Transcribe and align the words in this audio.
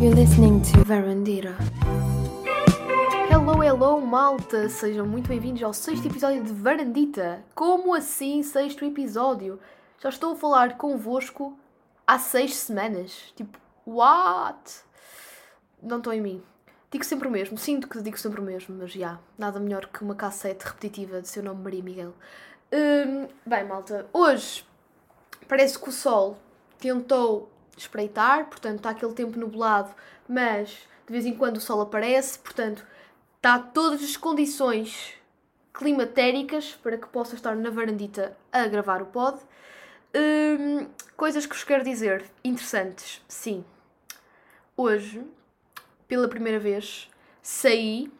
You're 0.00 0.14
listening 0.14 0.62
to 0.62 0.82
Verandira. 0.82 1.54
Hello, 3.28 3.62
hello, 3.62 4.00
malta! 4.00 4.66
Sejam 4.70 5.06
muito 5.06 5.28
bem-vindos 5.28 5.62
ao 5.62 5.74
sexto 5.74 6.06
episódio 6.08 6.42
de 6.42 6.54
Varandita. 6.54 7.44
Como 7.54 7.92
assim, 7.94 8.42
sexto 8.42 8.82
episódio? 8.82 9.60
Já 9.98 10.08
estou 10.08 10.32
a 10.32 10.36
falar 10.36 10.78
convosco 10.78 11.54
há 12.06 12.18
seis 12.18 12.56
semanas. 12.56 13.30
Tipo, 13.36 13.58
what? 13.86 14.80
Não 15.82 15.98
estou 15.98 16.14
em 16.14 16.22
mim. 16.22 16.42
Digo 16.90 17.04
sempre 17.04 17.28
o 17.28 17.30
mesmo, 17.30 17.58
sinto 17.58 17.86
que 17.86 18.00
digo 18.00 18.18
sempre 18.18 18.40
o 18.40 18.42
mesmo, 18.42 18.74
mas 18.78 18.92
já, 18.92 19.20
nada 19.36 19.60
melhor 19.60 19.84
que 19.84 20.02
uma 20.02 20.14
cassete 20.14 20.64
repetitiva 20.64 21.20
de 21.20 21.28
seu 21.28 21.42
nome 21.42 21.62
Maria 21.62 21.82
Miguel. 21.82 22.14
Hum, 22.72 23.28
bem, 23.44 23.64
malta, 23.64 24.06
hoje 24.14 24.64
parece 25.46 25.78
que 25.78 25.90
o 25.90 25.92
sol 25.92 26.38
tentou 26.78 27.50
espreitar, 27.80 28.46
portanto 28.46 28.76
está 28.76 28.90
aquele 28.90 29.12
tempo 29.12 29.38
nublado, 29.38 29.94
mas 30.28 30.70
de 31.06 31.12
vez 31.12 31.26
em 31.26 31.34
quando 31.34 31.56
o 31.56 31.60
sol 31.60 31.80
aparece, 31.80 32.38
portanto 32.38 32.84
está 33.36 33.58
todas 33.58 34.02
as 34.02 34.16
condições 34.16 35.14
climatéricas 35.72 36.72
para 36.82 36.98
que 36.98 37.06
possa 37.08 37.34
estar 37.34 37.56
na 37.56 37.70
varandita 37.70 38.36
a 38.52 38.66
gravar 38.66 39.02
o 39.02 39.06
pod. 39.06 39.40
Hum, 40.14 40.86
coisas 41.16 41.46
que 41.46 41.54
vos 41.54 41.64
quero 41.64 41.82
dizer 41.84 42.24
interessantes, 42.44 43.22
sim. 43.26 43.64
Hoje, 44.76 45.24
pela 46.06 46.28
primeira 46.28 46.58
vez, 46.58 47.08
saí 47.42 48.12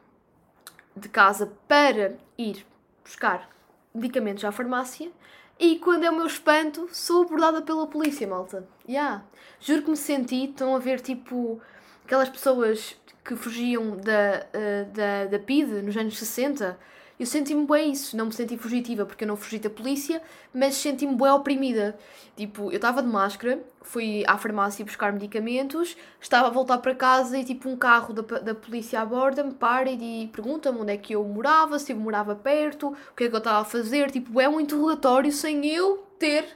de 0.97 1.09
casa 1.09 1.53
para 1.69 2.17
ir 2.39 2.67
buscar 3.05 3.49
medicamentos 3.95 4.45
à 4.45 4.53
farmácia 4.53 5.11
e 5.61 5.79
quando 5.79 6.05
é 6.05 6.11
o 6.11 6.17
meu 6.17 6.27
espanto, 6.27 6.89
sou 6.91 7.25
abordada 7.25 7.61
pela 7.61 7.87
polícia, 7.87 8.27
malta. 8.27 8.67
Yeah. 8.89 9.23
Juro 9.61 9.83
que 9.83 9.91
me 9.91 9.97
senti, 9.97 10.47
estão 10.47 10.75
a 10.75 10.79
ver 10.79 11.01
tipo 11.01 11.61
aquelas 12.03 12.31
pessoas 12.31 12.97
que 13.23 13.37
fugiam 13.37 13.99
da, 13.99 14.47
uh, 14.55 14.93
da, 14.93 15.27
da 15.27 15.39
PIDE 15.39 15.83
nos 15.83 15.95
anos 15.97 16.19
60. 16.19 16.79
Eu 17.21 17.27
senti-me 17.27 17.67
bem 17.67 17.93
isso, 17.93 18.17
não 18.17 18.25
me 18.25 18.33
senti 18.33 18.57
fugitiva 18.57 19.05
porque 19.05 19.25
eu 19.25 19.29
não 19.29 19.37
fugi 19.37 19.59
da 19.59 19.69
polícia, 19.69 20.23
mas 20.55 20.75
senti-me 20.77 21.15
bem 21.15 21.29
oprimida. 21.29 21.99
Tipo, 22.35 22.71
eu 22.73 22.77
estava 22.77 23.03
de 23.03 23.09
máscara, 23.09 23.63
fui 23.83 24.25
à 24.27 24.39
farmácia 24.39 24.83
buscar 24.83 25.13
medicamentos, 25.13 25.99
estava 26.19 26.47
a 26.47 26.51
voltar 26.51 26.79
para 26.79 26.95
casa 26.95 27.37
e 27.37 27.45
tipo 27.45 27.69
um 27.69 27.77
carro 27.77 28.15
da, 28.15 28.39
da 28.39 28.55
polícia 28.55 29.03
aborda-me, 29.03 29.53
para 29.53 29.91
e 29.91 30.29
pergunta-me 30.29 30.79
onde 30.79 30.95
é 30.95 30.97
que 30.97 31.15
eu 31.15 31.23
morava, 31.23 31.79
se 31.79 31.93
eu 31.93 31.97
morava 31.99 32.35
perto, 32.35 32.89
o 32.89 33.15
que 33.15 33.25
é 33.25 33.29
que 33.29 33.35
eu 33.35 33.39
estava 33.39 33.59
a 33.61 33.65
fazer. 33.67 34.11
Tipo, 34.11 34.41
é 34.41 34.49
um 34.49 34.59
interrogatório 34.59 35.31
sem 35.31 35.67
eu 35.67 35.99
ter 36.19 36.47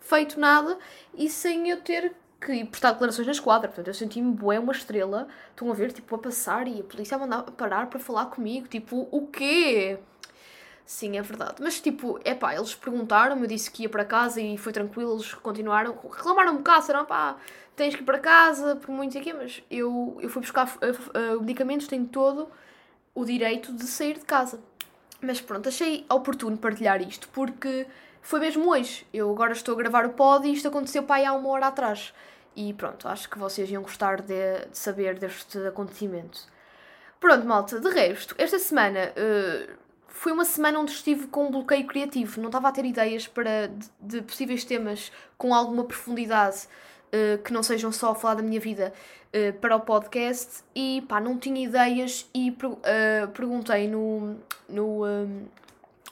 feito 0.00 0.40
nada 0.40 0.76
e 1.16 1.30
sem 1.30 1.70
eu 1.70 1.80
ter 1.80 2.12
que 2.40 2.64
prestar 2.64 2.92
declarações 2.92 3.26
na 3.26 3.32
esquadra. 3.32 3.68
Portanto, 3.68 3.88
eu 3.88 3.94
senti-me 3.94 4.32
bué 4.32 4.58
uma 4.58 4.72
estrela. 4.72 5.28
Estão 5.50 5.70
a 5.70 5.74
ver, 5.74 5.92
tipo, 5.92 6.14
a 6.14 6.18
passar 6.18 6.68
e 6.68 6.80
a 6.80 6.84
polícia 6.84 7.16
a 7.16 7.18
mandar 7.18 7.42
parar 7.52 7.88
para 7.88 7.98
falar 7.98 8.26
comigo. 8.26 8.68
Tipo, 8.68 9.08
o 9.10 9.26
quê? 9.26 9.98
Sim, 10.84 11.18
é 11.18 11.22
verdade. 11.22 11.56
Mas, 11.60 11.80
tipo, 11.80 12.18
é 12.24 12.34
pá, 12.34 12.54
eles 12.54 12.74
perguntaram-me, 12.74 13.42
eu 13.42 13.46
disse 13.46 13.70
que 13.70 13.82
ia 13.82 13.88
para 13.90 14.04
casa 14.04 14.40
e 14.40 14.56
foi 14.56 14.72
tranquilo, 14.72 15.14
eles 15.14 15.34
continuaram. 15.34 15.98
Reclamaram 16.10 16.54
um 16.54 16.56
bocado, 16.56 16.80
disseram, 16.80 17.04
pá, 17.04 17.36
tens 17.76 17.94
que 17.94 18.02
ir 18.02 18.04
para 18.04 18.18
casa, 18.18 18.76
por 18.76 18.90
muito 18.90 19.18
aqui, 19.18 19.32
mas 19.32 19.62
eu, 19.70 20.16
eu 20.20 20.30
fui 20.30 20.40
buscar 20.40 20.66
uh, 20.66 21.36
uh, 21.36 21.40
medicamentos, 21.40 21.86
tenho 21.86 22.06
todo 22.06 22.48
o 23.14 23.24
direito 23.24 23.72
de 23.72 23.84
sair 23.84 24.14
de 24.14 24.24
casa. 24.24 24.60
Mas 25.20 25.40
pronto, 25.40 25.68
achei 25.68 26.06
oportuno 26.08 26.56
partilhar 26.56 27.02
isto, 27.02 27.28
porque 27.34 27.86
foi 28.28 28.40
mesmo 28.40 28.70
hoje. 28.70 29.06
Eu 29.10 29.30
agora 29.30 29.54
estou 29.54 29.74
a 29.74 29.78
gravar 29.78 30.04
o 30.04 30.10
pod 30.10 30.46
e 30.46 30.52
isto 30.52 30.68
aconteceu 30.68 31.02
para 31.02 31.16
aí 31.16 31.24
há 31.24 31.32
uma 31.32 31.48
hora 31.48 31.68
atrás. 31.68 32.12
E 32.54 32.74
pronto, 32.74 33.08
acho 33.08 33.26
que 33.26 33.38
vocês 33.38 33.70
iam 33.70 33.82
gostar 33.82 34.20
de, 34.20 34.66
de 34.70 34.76
saber 34.76 35.18
deste 35.18 35.56
acontecimento. 35.66 36.46
Pronto, 37.18 37.46
malta, 37.46 37.80
de 37.80 37.88
resto, 37.88 38.34
esta 38.36 38.58
semana 38.58 39.14
uh, 39.16 39.72
foi 40.08 40.32
uma 40.32 40.44
semana 40.44 40.78
onde 40.78 40.92
estive 40.92 41.26
com 41.28 41.46
um 41.46 41.50
bloqueio 41.50 41.86
criativo. 41.86 42.38
Não 42.38 42.48
estava 42.48 42.68
a 42.68 42.72
ter 42.72 42.84
ideias 42.84 43.26
para, 43.26 43.68
de, 43.68 43.88
de 43.98 44.20
possíveis 44.20 44.62
temas 44.62 45.10
com 45.38 45.54
alguma 45.54 45.84
profundidade 45.84 46.68
uh, 47.06 47.42
que 47.42 47.50
não 47.50 47.62
sejam 47.62 47.90
só 47.90 48.10
a 48.10 48.14
falar 48.14 48.34
da 48.34 48.42
minha 48.42 48.60
vida 48.60 48.92
uh, 49.32 49.54
para 49.54 49.74
o 49.74 49.80
podcast. 49.80 50.62
E 50.74 51.02
pá, 51.08 51.18
não 51.18 51.38
tinha 51.38 51.64
ideias 51.64 52.28
e 52.34 52.54
perguntei 53.32 53.88
no, 53.88 54.36
no, 54.68 55.06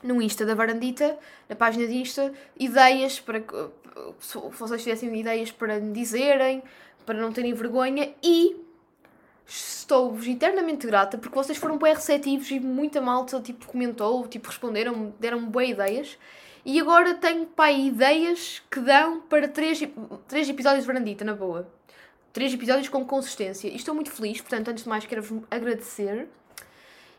no 0.06 0.22
Insta 0.22 0.46
da 0.46 0.54
Varandita, 0.54 1.18
na 1.48 1.56
página 1.56 1.86
de 1.86 1.94
Insta, 1.94 2.32
ideias 2.58 3.20
para 3.20 3.40
que 3.40 3.54
se 4.20 4.38
vocês 4.38 4.82
tivessem 4.82 5.14
ideias 5.18 5.50
para 5.50 5.80
me 5.80 5.92
dizerem, 5.92 6.62
para 7.04 7.18
não 7.18 7.32
terem 7.32 7.54
vergonha 7.54 8.12
e 8.22 8.56
estou-vos 9.46 10.26
eternamente 10.26 10.86
grata 10.86 11.16
porque 11.16 11.34
vocês 11.34 11.56
foram 11.56 11.78
bem 11.78 11.94
receptivos 11.94 12.50
e 12.50 12.58
muita 12.58 13.00
malta 13.00 13.40
tipo, 13.40 13.66
comentou, 13.66 14.26
tipo, 14.26 14.48
responderam, 14.48 15.14
deram-me 15.20 15.46
boas 15.46 15.70
ideias. 15.70 16.18
E 16.64 16.80
agora 16.80 17.14
tenho 17.14 17.46
pá, 17.46 17.70
ideias 17.70 18.60
que 18.68 18.80
dão 18.80 19.20
para 19.20 19.46
três, 19.46 19.80
três 20.26 20.48
episódios 20.48 20.82
de 20.82 20.86
Varandita, 20.88 21.24
na 21.24 21.32
boa. 21.32 21.70
Três 22.32 22.52
episódios 22.52 22.88
com 22.88 23.04
consistência. 23.04 23.68
E 23.68 23.76
estou 23.76 23.94
muito 23.94 24.10
feliz, 24.10 24.40
portanto, 24.40 24.68
antes 24.68 24.82
de 24.82 24.90
mais, 24.90 25.06
quero-vos 25.06 25.44
agradecer. 25.48 26.28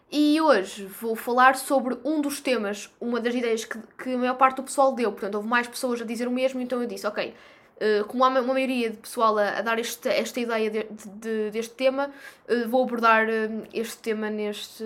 E 0.09 0.40
hoje 0.40 0.85
vou 0.85 1.16
falar 1.16 1.56
sobre 1.57 1.97
um 2.03 2.22
dos 2.22 2.40
temas, 2.40 2.90
uma 3.00 3.19
das 3.19 3.35
ideias 3.35 3.66
que, 3.66 3.78
que 4.01 4.13
a 4.13 4.18
maior 4.18 4.35
parte 4.35 4.57
do 4.57 4.63
pessoal 4.63 4.94
deu. 4.94 5.12
Portanto, 5.12 5.35
houve 5.35 5.47
mais 5.47 5.68
pessoas 5.68 6.01
a 6.01 6.06
dizer 6.06 6.28
o 6.28 6.31
mesmo, 6.31 6.62
então 6.62 6.81
eu 6.81 6.88
disse, 6.88 7.06
ok, 7.06 7.34
uh, 7.78 8.06
como 8.06 8.23
há 8.23 8.29
uma 8.29 8.41
maioria 8.41 8.90
de 8.90 8.97
pessoal 8.97 9.38
a, 9.38 9.57
a 9.57 9.62
dar 9.62 9.78
este, 9.79 10.07
esta 10.07 10.40
ideia 10.40 10.69
de, 10.69 10.85
de, 11.06 11.51
deste 11.51 11.75
tema, 11.75 12.09
uh, 12.50 12.69
vou 12.69 12.84
abordar 12.84 13.28
uh, 13.28 13.67
este 13.73 13.97
tema 13.97 14.29
neste, 14.29 14.84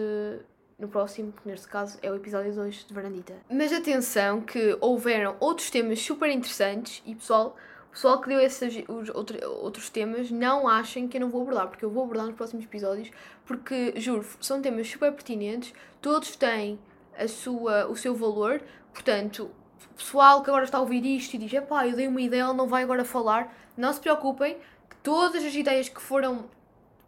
no 0.79 0.87
próximo, 0.87 1.31
que 1.31 1.47
neste 1.47 1.67
caso 1.67 1.99
é 2.01 2.11
o 2.11 2.15
episódio 2.15 2.51
2 2.53 2.85
de 2.87 2.93
Varandita. 2.93 3.33
Mas 3.47 3.71
atenção 3.71 4.41
que 4.41 4.75
houveram 4.81 5.35
outros 5.39 5.69
temas 5.69 6.01
super 6.01 6.31
interessantes 6.31 7.03
e 7.05 7.13
pessoal, 7.13 7.55
pessoal 7.91 8.19
que 8.21 8.29
deu 8.29 8.39
esses 8.39 8.83
os 8.87 9.09
outro, 9.09 9.37
outros 9.61 9.89
temas 9.89 10.31
não 10.31 10.67
achem 10.67 11.07
que 11.07 11.17
eu 11.17 11.21
não 11.21 11.29
vou 11.29 11.41
abordar, 11.41 11.67
porque 11.67 11.85
eu 11.85 11.89
vou 11.89 12.03
abordar 12.03 12.25
nos 12.27 12.35
próximos 12.35 12.65
episódios, 12.65 13.11
porque 13.45 13.93
juro, 13.97 14.25
são 14.39 14.61
temas 14.61 14.89
super 14.89 15.11
pertinentes, 15.11 15.73
todos 16.01 16.35
têm 16.35 16.79
a 17.17 17.27
sua, 17.27 17.87
o 17.87 17.95
seu 17.95 18.15
valor, 18.15 18.61
portanto, 18.93 19.51
pessoal 19.95 20.41
que 20.41 20.49
agora 20.49 20.63
está 20.63 20.77
a 20.77 20.81
ouvir 20.81 21.05
isto 21.05 21.33
e 21.35 21.37
diz, 21.37 21.53
epá, 21.53 21.87
eu 21.87 21.95
dei 21.95 22.07
uma 22.07 22.21
ideia, 22.21 22.43
ele 22.43 22.53
não 22.53 22.67
vai 22.67 22.83
agora 22.83 23.05
falar, 23.05 23.55
não 23.77 23.91
se 23.93 23.99
preocupem, 23.99 24.57
que 24.89 24.95
todas 24.97 25.43
as 25.43 25.53
ideias 25.53 25.89
que 25.89 26.01
foram 26.01 26.45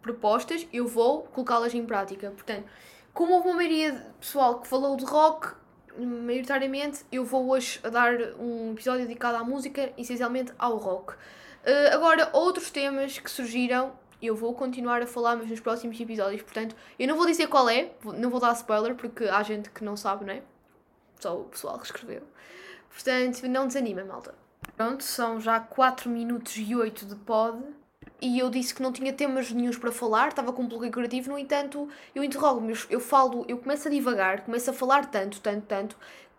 propostas, 0.02 0.66
eu 0.72 0.86
vou 0.86 1.22
colocá-las 1.22 1.74
em 1.74 1.84
prática. 1.84 2.30
Portanto, 2.30 2.64
como 3.12 3.34
houve 3.34 3.48
uma 3.48 3.56
maioria 3.56 3.92
de 3.92 4.04
pessoal 4.20 4.60
que 4.60 4.68
falou 4.68 4.96
de 4.96 5.04
rock, 5.04 5.54
maioritariamente, 5.98 7.04
eu 7.10 7.24
vou 7.24 7.48
hoje 7.48 7.80
dar 7.80 8.14
um 8.38 8.72
episódio 8.72 9.06
dedicado 9.06 9.36
à 9.36 9.44
música, 9.44 9.92
essencialmente 9.96 10.52
ao 10.58 10.76
rock. 10.76 11.12
Uh, 11.12 11.94
agora, 11.94 12.28
outros 12.32 12.70
temas 12.70 13.18
que 13.18 13.30
surgiram, 13.30 13.92
eu 14.20 14.34
vou 14.34 14.54
continuar 14.54 15.02
a 15.02 15.06
falar, 15.06 15.36
mas 15.36 15.48
nos 15.48 15.60
próximos 15.60 15.98
episódios. 15.98 16.42
Portanto, 16.42 16.74
eu 16.98 17.08
não 17.08 17.16
vou 17.16 17.26
dizer 17.26 17.46
qual 17.46 17.68
é, 17.68 17.92
não 18.18 18.30
vou 18.30 18.40
dar 18.40 18.52
spoiler, 18.52 18.94
porque 18.94 19.24
há 19.24 19.42
gente 19.42 19.70
que 19.70 19.84
não 19.84 19.96
sabe, 19.96 20.24
não 20.24 20.34
é? 20.34 20.42
Só 21.20 21.40
o 21.40 21.44
pessoal 21.44 21.78
que 21.78 21.86
escreveu. 21.86 22.22
Portanto, 22.90 23.46
não 23.48 23.66
desanima, 23.66 24.04
malta. 24.04 24.34
Pronto, 24.76 25.04
são 25.04 25.40
já 25.40 25.60
4 25.60 26.10
minutos 26.10 26.56
e 26.56 26.74
8 26.74 27.06
de 27.06 27.14
pod 27.16 27.62
e 28.20 28.38
eu 28.38 28.48
disse 28.48 28.74
que 28.74 28.82
não 28.82 28.92
tinha 28.92 29.12
temas 29.12 29.50
nenhums 29.50 29.76
para 29.76 29.92
falar, 29.92 30.28
estava 30.28 30.52
com 30.52 30.62
um 30.62 30.68
bloqueio 30.68 30.92
curativo, 30.92 31.30
no 31.30 31.38
entanto, 31.38 31.88
eu 32.14 32.24
interrogo-me, 32.24 32.72
eu, 32.72 32.78
eu 32.90 33.00
falo, 33.00 33.44
eu 33.48 33.58
começo 33.58 33.88
a 33.88 33.90
divagar, 33.90 34.42
começo 34.42 34.70
a 34.70 34.72
falar 34.72 35.06
tanto, 35.06 35.40
tanto, 35.40 35.66
tanto, 35.66 35.96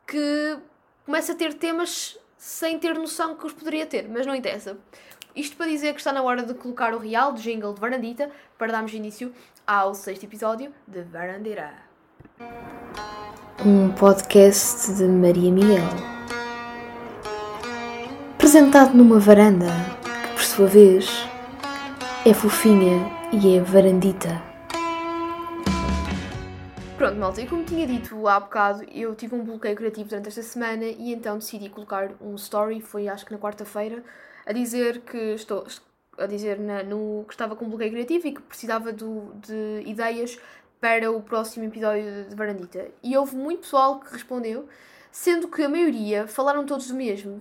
que 0.07 0.57
começo 1.05 1.31
a 1.31 1.35
ter 1.35 1.53
temas 1.53 2.17
sem 2.37 2.79
ter 2.79 2.95
noção 2.95 3.35
que 3.35 3.45
os 3.45 3.53
poderia 3.53 3.85
ter, 3.85 4.07
mas 4.09 4.25
não 4.25 4.35
interessa. 4.35 4.77
Isto 5.35 5.57
para 5.57 5.67
dizer 5.67 5.93
que 5.93 5.99
está 5.99 6.13
na 6.13 6.21
hora 6.21 6.43
de 6.43 6.53
colocar 6.53 6.93
o 6.93 6.97
real 6.97 7.33
do 7.33 7.41
jingle 7.41 7.73
de 7.73 7.81
Varandita 7.81 8.31
para 8.57 8.71
darmos 8.71 8.93
início 8.93 9.33
ao 9.67 9.93
sexto 9.93 10.23
episódio 10.23 10.73
de 10.87 11.01
Varandira. 11.01 11.73
Um 13.65 13.91
podcast 13.91 14.93
de 14.93 15.03
Maria 15.03 15.51
Miguel. 15.51 15.83
Apresentado 18.35 18.93
numa 18.93 19.19
varanda 19.19 19.67
que, 20.03 20.33
por 20.33 20.43
sua 20.43 20.67
vez, 20.67 21.27
é 22.27 22.33
fofinha 22.33 23.07
e 23.31 23.55
é 23.55 23.61
varandita. 23.61 24.41
Pronto, 26.97 27.17
malta, 27.17 27.39
e 27.39 27.45
como 27.45 27.63
tinha 27.63 27.85
dito 27.85 28.27
há 28.27 28.39
bocado, 28.39 28.83
eu 28.91 29.13
tive 29.13 29.35
um 29.35 29.43
bloqueio 29.43 29.75
criativo 29.75 30.09
durante 30.09 30.29
esta 30.29 30.41
semana 30.41 30.85
e 30.85 31.13
então 31.13 31.37
decidi 31.37 31.69
colocar 31.69 32.13
um 32.19 32.33
story, 32.33 32.81
foi 32.81 33.07
acho 33.07 33.27
que 33.27 33.31
na 33.31 33.37
quarta-feira, 33.37 34.03
a 34.43 34.51
dizer 34.51 35.01
que 35.01 35.35
estou 35.35 35.67
a 36.17 36.25
dizer 36.25 36.59
na, 36.59 36.81
no, 36.81 37.25
que 37.27 37.33
estava 37.35 37.55
com 37.55 37.65
um 37.65 37.69
bloqueio 37.69 37.91
criativo 37.91 38.27
e 38.27 38.31
que 38.31 38.41
precisava 38.41 38.91
do, 38.91 39.31
de 39.35 39.83
ideias 39.85 40.39
para 40.81 41.11
o 41.11 41.21
próximo 41.21 41.65
episódio 41.65 42.25
de 42.27 42.35
Varandita. 42.35 42.87
E 43.03 43.15
houve 43.15 43.35
muito 43.35 43.59
pessoal 43.61 43.99
que 43.99 44.11
respondeu, 44.11 44.67
sendo 45.11 45.47
que 45.47 45.61
a 45.61 45.69
maioria 45.69 46.27
falaram 46.27 46.65
todos 46.65 46.87
do 46.87 46.95
mesmo. 46.95 47.39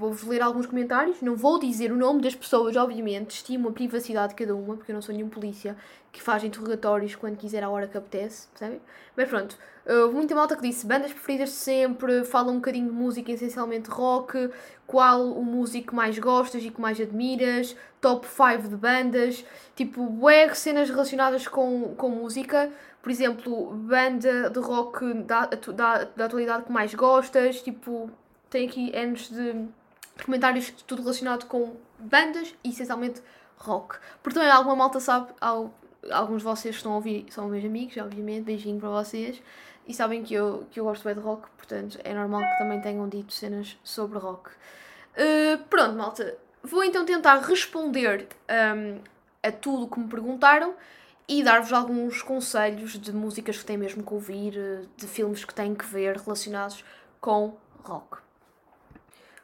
Vou-vos 0.00 0.22
ler 0.24 0.40
alguns 0.40 0.66
comentários. 0.66 1.20
Não 1.20 1.36
vou 1.36 1.60
dizer 1.60 1.92
o 1.92 1.96
nome 1.96 2.22
das 2.22 2.34
pessoas, 2.34 2.74
obviamente. 2.74 3.32
Estimo 3.32 3.68
a 3.68 3.72
privacidade 3.72 4.30
de 4.30 4.34
cada 4.34 4.56
uma, 4.56 4.76
porque 4.76 4.90
eu 4.90 4.94
não 4.94 5.02
sou 5.02 5.14
nenhum 5.14 5.28
polícia 5.28 5.76
que 6.10 6.22
faz 6.22 6.42
interrogatórios 6.42 7.14
quando 7.14 7.36
quiser, 7.36 7.62
à 7.62 7.68
hora 7.68 7.86
que 7.86 7.96
apetece, 7.96 8.48
percebem? 8.48 8.80
Mas 9.16 9.28
pronto, 9.28 9.56
houve 9.86 10.14
muita 10.14 10.34
malta 10.34 10.56
que 10.56 10.62
disse 10.62 10.84
bandas 10.84 11.12
preferidas 11.12 11.50
sempre, 11.50 12.24
falam 12.24 12.54
um 12.54 12.56
bocadinho 12.56 12.88
de 12.88 12.92
música, 12.92 13.30
essencialmente 13.30 13.88
rock, 13.90 14.50
qual 14.86 15.30
o 15.30 15.44
músico 15.44 15.88
que 15.88 15.94
mais 15.94 16.18
gostas 16.18 16.64
e 16.64 16.70
que 16.70 16.80
mais 16.80 17.00
admiras, 17.00 17.76
top 18.00 18.26
5 18.26 18.68
de 18.68 18.76
bandas, 18.76 19.44
tipo, 19.76 20.04
bué 20.06 20.52
cenas 20.54 20.90
relacionadas 20.90 21.46
com, 21.46 21.94
com 21.94 22.08
música, 22.08 22.70
por 23.00 23.10
exemplo, 23.10 23.72
banda 23.72 24.50
de 24.50 24.58
rock 24.58 25.14
da, 25.22 25.46
da, 25.46 26.04
da 26.04 26.24
atualidade 26.24 26.64
que 26.64 26.72
mais 26.72 26.92
gostas, 26.92 27.62
tipo, 27.62 28.10
tem 28.48 28.66
aqui 28.66 28.96
anos 28.96 29.28
de 29.28 29.68
comentários 30.24 30.70
tudo 30.86 31.02
relacionado 31.02 31.46
com 31.46 31.76
bandas 31.98 32.54
e 32.64 32.70
essencialmente 32.70 33.22
rock. 33.56 33.98
Portanto, 34.22 34.50
alguma 34.50 34.76
malta 34.76 35.00
sabe, 35.00 35.32
alguns 36.10 36.38
de 36.38 36.44
vocês 36.44 36.76
estão 36.76 36.92
a 36.92 36.96
ouvir 36.96 37.26
são 37.30 37.48
meus 37.48 37.64
amigos, 37.64 37.96
obviamente, 37.96 38.44
beijinho 38.44 38.80
para 38.80 38.88
vocês, 38.88 39.42
e 39.86 39.94
sabem 39.94 40.22
que 40.22 40.34
eu, 40.34 40.66
que 40.70 40.80
eu 40.80 40.84
gosto 40.84 41.04
bem 41.04 41.14
de 41.14 41.20
rock, 41.20 41.48
portanto 41.56 41.98
é 42.04 42.14
normal 42.14 42.40
que 42.40 42.58
também 42.58 42.80
tenham 42.80 43.08
dito 43.08 43.32
cenas 43.32 43.78
sobre 43.82 44.18
rock. 44.18 44.50
Uh, 44.50 45.58
pronto, 45.68 45.94
malta, 45.96 46.38
vou 46.62 46.84
então 46.84 47.04
tentar 47.04 47.38
responder 47.40 48.28
um, 48.48 49.00
a 49.42 49.50
tudo 49.50 49.84
o 49.84 49.88
que 49.88 49.98
me 49.98 50.08
perguntaram 50.08 50.74
e 51.28 51.42
dar-vos 51.42 51.72
alguns 51.72 52.22
conselhos 52.22 52.98
de 52.98 53.12
músicas 53.12 53.58
que 53.58 53.64
têm 53.64 53.76
mesmo 53.76 54.02
que 54.02 54.14
ouvir, 54.14 54.54
de 54.96 55.06
filmes 55.06 55.44
que 55.44 55.54
têm 55.54 55.74
que 55.74 55.84
ver 55.84 56.16
relacionados 56.16 56.84
com 57.20 57.56
rock. 57.84 58.18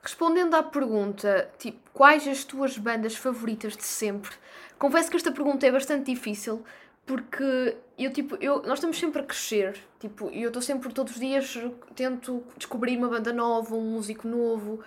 Respondendo 0.07 0.55
à 0.55 0.63
pergunta, 0.63 1.51
tipo, 1.59 1.91
quais 1.93 2.29
as 2.29 2.45
tuas 2.45 2.79
bandas 2.79 3.17
favoritas 3.17 3.77
de 3.77 3.83
sempre? 3.83 4.31
Confesso 4.79 5.11
que 5.11 5.17
esta 5.17 5.33
pergunta 5.33 5.67
é 5.67 5.73
bastante 5.73 6.13
difícil 6.13 6.65
porque 7.05 7.77
eu, 7.99 8.13
tipo, 8.13 8.37
eu, 8.37 8.63
nós 8.63 8.75
estamos 8.75 8.97
sempre 9.01 9.21
a 9.21 9.25
crescer, 9.25 9.77
tipo, 9.99 10.31
e 10.31 10.43
eu 10.43 10.51
estou 10.51 10.63
sempre 10.63 10.93
todos 10.93 11.15
os 11.15 11.19
dias 11.19 11.59
tento 11.97 12.41
descobrir 12.57 12.97
uma 12.97 13.09
banda 13.09 13.33
nova, 13.33 13.75
um 13.75 13.81
músico 13.81 14.29
novo. 14.29 14.79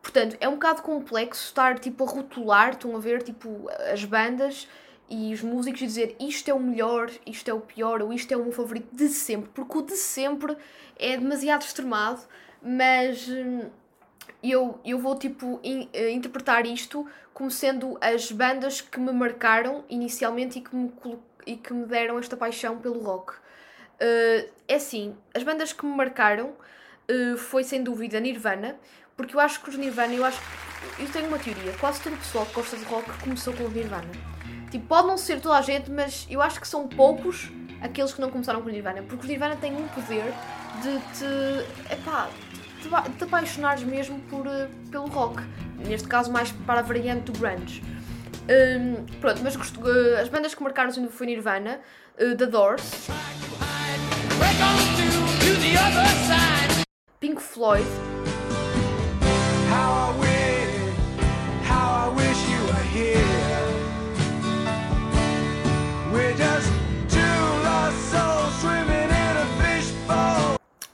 Portanto, 0.00 0.36
é 0.40 0.48
um 0.48 0.52
bocado 0.52 0.82
complexo 0.82 1.46
estar 1.46 1.76
tipo 1.80 2.04
a 2.04 2.06
rotular, 2.06 2.70
estão 2.70 2.94
a 2.94 3.00
ver 3.00 3.24
tipo 3.24 3.68
as 3.92 4.04
bandas 4.04 4.68
e 5.10 5.34
os 5.34 5.42
músicos 5.42 5.82
e 5.82 5.86
dizer 5.86 6.16
isto 6.20 6.48
é 6.48 6.54
o 6.54 6.60
melhor, 6.60 7.10
isto 7.26 7.50
é 7.50 7.52
o 7.52 7.60
pior, 7.60 8.00
ou 8.00 8.12
isto 8.12 8.30
é 8.30 8.36
o 8.36 8.44
meu 8.44 8.52
favorito 8.52 8.94
de 8.94 9.08
sempre, 9.08 9.50
porque 9.52 9.76
o 9.76 9.82
de 9.82 9.96
sempre 9.96 10.56
é 10.96 11.16
demasiado 11.16 11.62
extremado, 11.62 12.20
mas 12.62 13.28
hum, 13.28 13.68
eu, 14.42 14.78
eu 14.84 14.98
vou 14.98 15.16
tipo 15.16 15.60
in, 15.62 15.88
uh, 15.94 16.08
interpretar 16.10 16.66
isto 16.66 17.06
como 17.34 17.50
sendo 17.50 17.98
as 18.00 18.30
bandas 18.32 18.80
que 18.80 18.98
me 18.98 19.12
marcaram 19.12 19.84
inicialmente 19.88 20.58
e 20.58 20.62
que 20.62 20.74
me, 20.74 20.92
e 21.46 21.56
que 21.56 21.72
me 21.72 21.86
deram 21.86 22.18
esta 22.18 22.36
paixão 22.36 22.78
pelo 22.78 23.00
rock. 23.00 23.32
Uh, 23.32 24.48
é 24.66 24.74
assim, 24.76 25.16
as 25.34 25.42
bandas 25.42 25.72
que 25.72 25.84
me 25.84 25.94
marcaram 25.94 26.50
uh, 27.10 27.36
foi 27.36 27.64
sem 27.64 27.82
dúvida 27.82 28.20
Nirvana, 28.20 28.76
porque 29.16 29.34
eu 29.34 29.40
acho 29.40 29.62
que 29.62 29.70
os 29.70 29.76
Nirvana, 29.76 30.14
eu 30.14 30.24
acho 30.24 30.40
eu 30.98 31.08
tenho 31.10 31.26
uma 31.28 31.38
teoria, 31.38 31.72
quase 31.80 32.00
todo 32.00 32.14
o 32.14 32.16
pessoal 32.16 32.46
que 32.46 32.54
gosta 32.54 32.76
de 32.76 32.84
rock 32.84 33.10
começou 33.20 33.52
com 33.52 33.64
os 33.64 33.72
Nirvana. 33.72 34.10
Tipo, 34.70 34.86
pode 34.86 35.08
não 35.08 35.16
ser 35.16 35.40
toda 35.40 35.56
a 35.56 35.62
gente, 35.62 35.90
mas 35.90 36.26
eu 36.30 36.40
acho 36.42 36.60
que 36.60 36.68
são 36.68 36.86
poucos 36.86 37.50
aqueles 37.80 38.12
que 38.12 38.20
não 38.20 38.30
começaram 38.30 38.60
com 38.60 38.68
o 38.68 38.72
Nirvana, 38.72 39.02
porque 39.02 39.22
os 39.22 39.28
Nirvana 39.28 39.56
têm 39.56 39.74
um 39.74 39.88
poder 39.88 40.32
de 40.82 40.98
te, 41.18 41.92
epá, 41.92 42.28
te, 42.78 43.10
te 43.12 43.24
apaixonares 43.24 43.82
mesmo 43.84 44.18
por, 44.30 44.46
uh, 44.46 44.68
pelo 44.90 45.06
rock. 45.06 45.42
Neste 45.86 46.08
caso, 46.08 46.32
mais 46.32 46.50
para 46.50 46.80
a 46.80 46.82
variante 46.82 47.30
do 47.30 47.38
grunge. 47.38 47.82
Um, 48.48 49.04
pronto, 49.20 49.40
mas 49.42 49.54
gosto, 49.54 49.80
uh, 49.80 50.20
as 50.20 50.28
bandas 50.28 50.54
que 50.54 50.62
marcaram 50.62 50.90
foi 51.10 51.26
Nirvana, 51.26 51.80
uh, 52.18 52.34
The 52.36 52.46
Doors, 52.46 53.08
Pink 57.20 57.40
Floyd. 57.40 57.84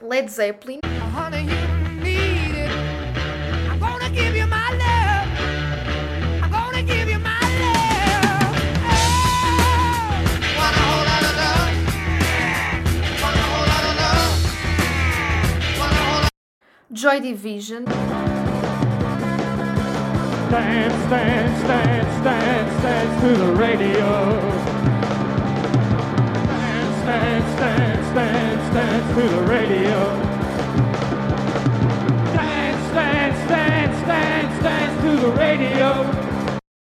Led 0.01 0.29
Zeppelin. 0.29 0.79
Joy 17.05 17.19
Division. 17.19 17.85
Dance, 17.85 17.99
dance, 21.09 21.67
dance, 21.67 22.23
dance, 22.23 22.81
dance 22.81 23.21
to 23.21 23.35
the 23.35 23.53
radio. 23.53 24.39
Dance, 26.47 27.05
dance, 27.05 27.59
dance, 27.59 28.15
dance, 28.15 28.73
dance 28.73 29.07
to 29.13 29.21
the 29.29 29.41
radio. 29.43 30.34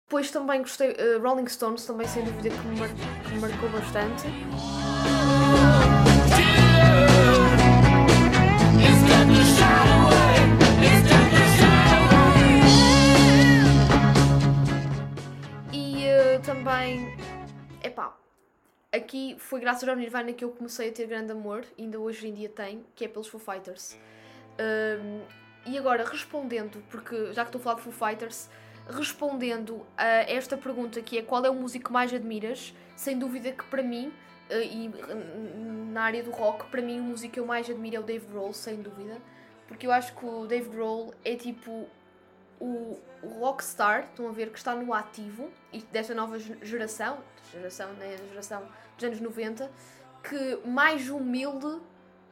Depois 0.06 0.31
também 0.31 0.62
gostei, 0.62 0.91
uh, 0.91 1.23
Rolling 1.23 1.47
Stones 1.49 1.85
também 1.85 2.09
sem 2.09 2.25
dúvida 2.25 2.49
que 2.49 2.67
me, 2.67 2.81
mar 2.81 2.89
que 2.89 3.35
me 3.35 3.41
marcou 3.41 3.69
bastante. 3.69 4.27
também. 16.49 17.15
Epá, 17.83 18.17
aqui 18.91 19.37
foi 19.39 19.61
graças 19.61 19.87
ao 19.89 19.94
Nirvana 19.94 20.33
que 20.33 20.44
eu 20.44 20.51
comecei 20.51 20.89
a 20.89 20.93
ter 20.93 21.06
grande 21.06 21.33
amor, 21.33 21.65
ainda 21.79 21.99
hoje 21.99 22.29
em 22.29 22.35
dia 22.35 22.49
tenho, 22.49 22.85
que 22.94 23.05
é 23.05 23.09
pelos 23.09 23.29
Foo 23.29 23.41
Fighters. 23.41 23.99
E 25.69 25.79
agora, 25.79 26.05
respondendo, 26.05 26.82
porque 26.91 27.32
já 27.32 27.44
que 27.44 27.49
estou 27.49 27.61
a 27.61 27.62
falar 27.62 27.76
de 27.76 27.82
Foo 27.82 27.93
Fighters, 27.93 28.49
respondendo 28.88 29.85
a 29.97 30.06
esta 30.06 30.56
pergunta 30.56 31.01
que 31.03 31.19
é 31.19 31.22
qual 31.22 31.44
é 31.44 31.51
o 31.51 31.55
músico 31.55 31.87
que 31.87 31.93
mais 31.93 32.13
admiras, 32.13 32.75
sem 32.96 33.19
dúvida 33.19 33.53
que 33.53 33.65
para 33.65 33.82
mim, 33.82 34.13
uh, 34.51 34.55
e 34.55 34.91
na 35.93 36.03
área 36.03 36.22
do 36.22 36.31
rock, 36.31 36.67
para 36.70 36.81
mim 36.81 37.01
o 37.01 37.03
músico 37.03 37.34
que 37.34 37.41
eu 37.41 37.46
mais 37.46 37.69
admiro 37.69 37.96
é 37.96 38.01
o 38.01 38.03
Dave 38.03 38.27
Grohl, 38.27 38.53
sem 38.53 38.77
dúvida, 38.81 39.20
porque 39.67 39.87
eu 39.87 39.93
acho 39.93 40.15
que 40.15 40.25
o 40.25 40.46
Dave 40.46 40.69
Grohl 40.70 41.13
é 41.25 41.37
tipo 41.37 41.87
o, 42.58 42.98
o 43.22 43.29
rockstar, 43.41 44.05
estão 44.05 44.29
a 44.29 44.32
ver, 44.32 44.51
que 44.51 44.58
está 44.58 44.75
no 44.75 44.93
ativo, 44.94 45.51
e 45.72 45.81
desta 45.82 46.15
nova 46.15 46.39
geração, 46.39 47.19
geração, 47.53 47.93
né, 47.94 48.17
geração 48.29 48.67
dos 48.96 49.05
anos 49.05 49.20
90, 49.20 49.70
que 50.22 50.60
mais 50.67 51.08
humilde 51.10 51.81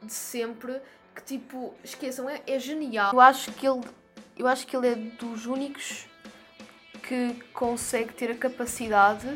de 0.01 0.13
sempre, 0.13 0.81
que 1.17 1.23
tipo, 1.23 1.73
esqueçam, 1.83 2.29
é, 2.29 2.41
é 2.45 2.59
genial. 2.59 3.11
Eu 3.11 3.19
acho 3.19 3.51
que 3.53 3.67
ele, 3.67 3.81
eu 4.37 4.47
acho 4.47 4.67
que 4.67 4.77
ele 4.77 4.87
é 4.87 4.95
dos 4.95 5.47
únicos 5.47 6.05
que 7.01 7.33
consegue 7.53 8.13
ter 8.13 8.29
a 8.31 8.35
capacidade 8.35 9.27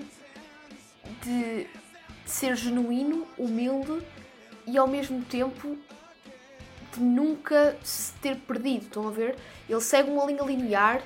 de, 1.23 1.63
de 1.63 1.67
ser 2.25 2.55
genuíno, 2.55 3.27
humilde 3.35 4.05
e 4.67 4.77
ao 4.77 4.87
mesmo 4.87 5.23
tempo 5.25 5.75
de 6.93 6.99
nunca 6.99 7.75
se 7.83 8.13
ter 8.13 8.35
perdido. 8.37 8.85
Estão 8.85 9.07
a 9.07 9.11
ver? 9.11 9.35
Ele 9.67 9.81
segue 9.81 10.11
uma 10.11 10.25
linha 10.25 10.43
linear 10.43 11.01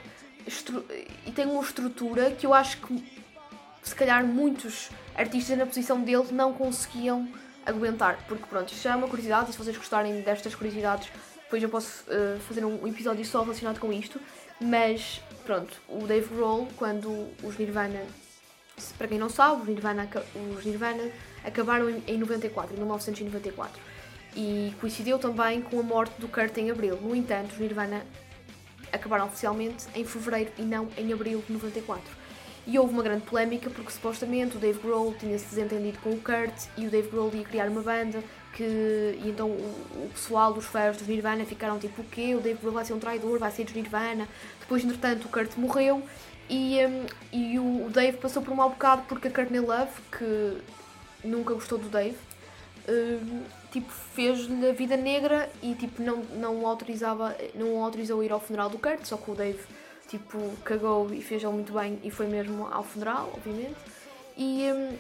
e 1.26 1.32
tem 1.32 1.46
uma 1.46 1.62
estrutura 1.64 2.32
que 2.32 2.46
eu 2.46 2.54
acho 2.54 2.82
que 2.82 3.26
se 3.82 3.96
calhar 3.96 4.26
muitos 4.26 4.90
artistas 5.16 5.58
na 5.58 5.66
posição 5.66 6.02
dele 6.02 6.32
não 6.32 6.52
conseguiam 6.54 7.30
aguentar. 7.66 8.18
Porque 8.28 8.46
pronto, 8.50 8.72
isto 8.72 8.84
já 8.84 8.94
é 8.94 8.96
uma 8.96 9.08
curiosidade 9.08 9.50
e 9.50 9.54
se 9.54 9.58
vocês 9.58 9.76
gostarem 9.78 10.22
destas 10.22 10.54
curiosidades, 10.56 11.10
depois 11.44 11.62
eu 11.62 11.70
posso 11.70 12.04
uh, 12.04 12.40
fazer 12.42 12.66
um 12.66 12.88
episódio 12.88 13.24
só 13.26 13.42
relacionado 13.42 13.80
com 13.80 13.92
isto. 13.92 14.20
Mas 14.60 15.22
pronto, 15.46 15.82
o 15.88 16.08
Dave 16.08 16.34
Grohl, 16.34 16.68
quando 16.78 17.30
os 17.44 17.58
Nirvana, 17.58 18.02
para 18.98 19.08
quem 19.08 19.18
não 19.18 19.30
sabe, 19.30 19.62
os 19.62 19.68
Nirvana, 19.68 20.10
os 20.58 20.66
Nirvana 20.66 21.12
acabaram 21.44 21.90
em 22.08 22.18
94, 22.18 22.74
em 22.74 22.78
1994 22.78 23.82
e 24.36 24.74
coincidiu 24.82 25.18
também 25.18 25.62
com 25.62 25.80
a 25.80 25.84
morte 25.84 26.20
do 26.20 26.28
Kurt 26.28 26.58
em 26.58 26.70
abril. 26.70 27.00
No 27.02 27.16
entanto, 27.16 27.54
os 27.54 27.60
Nirvana 27.60 28.06
acabaram 28.92 29.26
oficialmente 29.26 29.86
em 29.96 30.06
fevereiro 30.06 30.52
e 30.58 30.62
não 30.62 30.90
em 30.98 31.14
abril 31.14 31.44
de 31.46 31.54
94. 31.54 32.25
E 32.68 32.80
houve 32.80 32.94
uma 32.94 33.04
grande 33.04 33.22
polémica 33.26 33.70
porque 33.70 33.92
supostamente 33.92 34.58
o 34.58 34.60
Dave 34.60 34.80
Grohl 34.80 35.14
tinha-se 35.20 35.46
desentendido 35.46 36.00
com 36.00 36.12
o 36.12 36.20
Kurt 36.20 36.68
e 36.78 36.88
o 36.88 36.90
Dave 36.90 37.10
Grohl 37.10 37.32
ia 37.34 37.44
criar 37.44 37.68
uma 37.70 37.82
banda 37.82 38.24
que, 38.54 38.64
e 38.64 39.30
então 39.30 39.50
o, 39.50 40.06
o 40.06 40.10
pessoal 40.14 40.54
dos 40.54 40.66
fãs 40.66 40.98
dos 40.98 41.08
Nirvana 41.08 41.46
ficaram 41.46 41.78
tipo 41.78 42.02
o 42.02 42.06
quê? 42.06 42.34
O 42.36 42.40
Dave 42.40 42.60
Grohl 42.60 42.74
vai 42.74 42.86
ser 42.86 42.94
um 42.94 43.00
traidor, 43.00 43.38
vai 43.38 43.52
ser 43.52 43.66
dos 43.66 43.74
Nirvana. 43.74 44.28
Depois, 44.60 44.84
entretanto, 44.84 45.26
o 45.26 45.30
Kurt 45.30 45.56
morreu 45.58 46.02
e, 46.50 46.78
um, 46.86 47.06
e 47.32 47.60
o 47.60 47.90
Dave 47.90 48.18
passou 48.18 48.42
por 48.42 48.54
um 48.54 48.56
mau 48.56 48.70
bocado 48.70 49.04
porque 49.08 49.28
a 49.28 49.32
Courtney 49.32 49.60
Love, 49.60 49.92
que 50.12 50.58
nunca 51.24 51.54
gostou 51.54 51.78
do 51.78 51.90
Dave, 51.90 52.18
um, 52.88 53.44
tipo, 53.72 53.92
fez-lhe 53.92 54.70
a 54.70 54.74
vida 54.74 54.96
negra 54.96 55.50
e 55.62 55.76
tipo, 55.76 56.02
não, 56.02 56.18
não, 56.36 56.66
autorizava, 56.66 57.36
não 57.54 57.84
autorizou 57.84 58.24
ir 58.24 58.32
ao 58.32 58.40
funeral 58.40 58.70
do 58.70 58.78
Kurt, 58.78 59.04
só 59.04 59.18
que 59.18 59.30
o 59.30 59.36
Dave 59.36 59.60
tipo, 60.08 60.40
cagou 60.64 61.14
e 61.14 61.22
fez 61.22 61.44
ele 61.44 61.54
muito 61.54 61.74
bem 61.74 62.00
e 62.04 62.12
foi 62.12 62.28
mesmo 62.28 62.68
ao 62.72 62.84
funeral, 62.84 63.32
obviamente. 63.34 63.76
E, 64.38 64.70
um, 64.72 64.98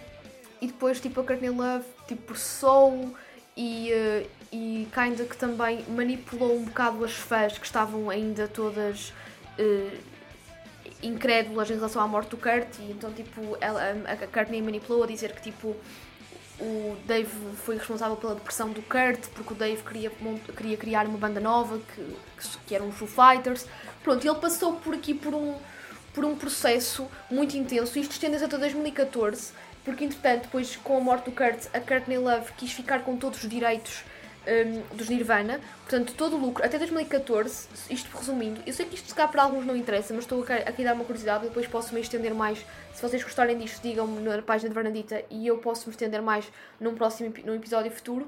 e 0.61 0.67
depois 0.67 0.99
tipo, 0.99 1.19
a 1.21 1.23
Courtney 1.23 1.49
Love 1.49 1.85
tipo, 2.07 2.21
processou 2.23 3.13
e, 3.55 3.91
uh, 3.91 4.29
e 4.51 4.87
kinda 4.93 5.25
que 5.25 5.37
também 5.37 5.83
manipulou 5.89 6.55
um 6.55 6.65
bocado 6.65 7.03
as 7.03 7.13
fãs 7.13 7.57
que 7.57 7.65
estavam 7.65 8.09
ainda 8.09 8.47
todas 8.47 9.13
uh, 9.59 9.97
incrédulas 11.03 11.69
em 11.69 11.75
relação 11.75 12.01
à 12.01 12.07
morte 12.07 12.29
do 12.29 12.37
Kurt 12.37 12.79
e 12.79 12.91
então 12.91 13.11
tipo 13.13 13.57
ela, 13.61 13.81
a 14.05 14.27
Courtney 14.27 14.61
manipulou 14.61 15.03
a 15.03 15.07
dizer 15.07 15.33
que 15.33 15.41
tipo 15.41 15.75
o 16.59 16.95
Dave 17.05 17.29
foi 17.63 17.77
responsável 17.77 18.15
pela 18.15 18.35
depressão 18.35 18.69
do 18.69 18.81
Kurt 18.81 19.27
porque 19.33 19.53
o 19.53 19.55
Dave 19.55 19.81
queria, 19.83 20.11
queria 20.55 20.77
criar 20.77 21.05
uma 21.05 21.17
banda 21.17 21.39
nova 21.39 21.79
que, 21.93 22.15
que, 22.65 22.75
eram 22.75 22.89
os 22.89 22.95
Foo 22.95 23.07
Fighters. 23.07 23.65
Pronto, 24.03 24.25
ele 24.25 24.39
passou 24.39 24.73
por 24.75 24.93
aqui 24.93 25.13
por 25.13 25.33
um, 25.33 25.55
por 26.13 26.23
um 26.23 26.35
processo 26.35 27.07
muito 27.29 27.57
intenso. 27.57 27.99
Isto 27.99 28.11
estende-se 28.11 28.45
até 28.45 28.57
2014 28.57 29.51
porque 29.83 30.03
entretanto 30.03 30.43
depois 30.43 30.75
com 30.77 30.97
a 30.97 30.99
morte 30.99 31.25
do 31.25 31.31
Kurt 31.31 31.67
a 31.73 31.79
Courtney 31.79 32.17
Love 32.17 32.51
quis 32.57 32.71
ficar 32.71 33.03
com 33.03 33.15
todos 33.17 33.43
os 33.43 33.49
direitos 33.49 34.03
um, 34.47 34.95
dos 34.95 35.09
Nirvana, 35.09 35.59
portanto 35.81 36.13
todo 36.13 36.35
o 36.35 36.39
lucro, 36.39 36.63
até 36.63 36.77
2014, 36.77 37.67
isto 37.89 38.15
resumindo, 38.15 38.61
eu 38.65 38.73
sei 38.73 38.85
que 38.85 38.95
isto 38.95 39.09
se 39.09 39.15
cá 39.15 39.27
para 39.27 39.43
alguns 39.43 39.65
não 39.65 39.75
interessa, 39.75 40.13
mas 40.13 40.23
estou 40.23 40.43
aqui 40.43 40.81
a 40.81 40.85
dar 40.85 40.93
uma 40.93 41.03
curiosidade, 41.03 41.45
depois 41.45 41.67
posso 41.67 41.93
me 41.93 42.01
estender 42.01 42.33
mais, 42.33 42.65
se 42.93 43.01
vocês 43.01 43.23
gostarem 43.23 43.57
disto, 43.57 43.81
digam-me 43.81 44.21
na 44.21 44.41
página 44.41 44.69
de 44.69 44.75
Fernandita 44.75 45.23
e 45.29 45.47
eu 45.47 45.57
posso 45.57 45.87
me 45.87 45.91
estender 45.91 46.21
mais 46.21 46.45
num 46.79 46.95
próximo 46.95 47.33
num 47.45 47.55
episódio 47.55 47.91
futuro. 47.91 48.27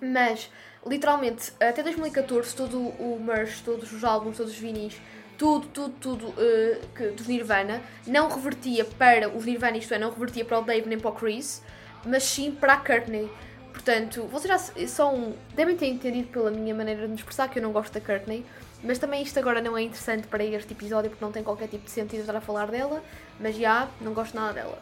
Mas, 0.00 0.50
literalmente, 0.86 1.52
até 1.60 1.82
2014, 1.82 2.54
todo 2.54 2.78
o 2.78 3.18
merch, 3.20 3.62
todos 3.62 3.92
os 3.92 4.04
álbuns, 4.04 4.36
todos 4.36 4.52
os 4.52 4.58
vinis, 4.58 5.00
tudo, 5.38 5.66
tudo, 5.68 5.94
tudo 6.00 6.26
uh, 6.28 6.86
que, 6.94 7.08
dos 7.08 7.26
Nirvana 7.26 7.80
não 8.06 8.28
revertia 8.28 8.84
para 8.84 9.28
os 9.28 9.44
Nirvana, 9.44 9.76
isto 9.76 9.94
é, 9.94 9.98
não 9.98 10.10
revertia 10.10 10.44
para 10.44 10.58
o 10.58 10.62
Dave 10.62 10.88
nem 10.88 10.98
para 10.98 11.10
o 11.10 11.14
Chris, 11.14 11.62
mas 12.04 12.22
sim 12.24 12.52
para 12.52 12.74
a 12.74 12.76
Courtney. 12.76 13.30
Portanto, 13.74 14.22
vocês 14.28 14.48
já 14.48 14.86
são, 14.86 15.34
devem 15.54 15.76
ter 15.76 15.86
entendido 15.86 16.28
pela 16.28 16.50
minha 16.50 16.72
maneira 16.74 17.02
de 17.02 17.08
me 17.08 17.16
expressar 17.16 17.48
que 17.48 17.58
eu 17.58 17.62
não 17.62 17.72
gosto 17.72 17.92
da 17.92 18.00
Courtney, 18.00 18.46
mas 18.84 18.98
também 18.98 19.20
isto 19.20 19.36
agora 19.38 19.60
não 19.60 19.76
é 19.76 19.82
interessante 19.82 20.28
para 20.28 20.44
este 20.44 20.72
episódio 20.72 21.10
porque 21.10 21.24
não 21.24 21.32
tem 21.32 21.42
qualquer 21.42 21.68
tipo 21.68 21.84
de 21.84 21.90
sentido 21.90 22.20
estar 22.20 22.36
a 22.36 22.40
falar 22.40 22.70
dela, 22.70 23.02
mas 23.38 23.56
já, 23.56 23.88
não 24.00 24.14
gosto 24.14 24.34
nada 24.36 24.52
dela. 24.54 24.80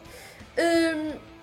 Um, 0.57 1.33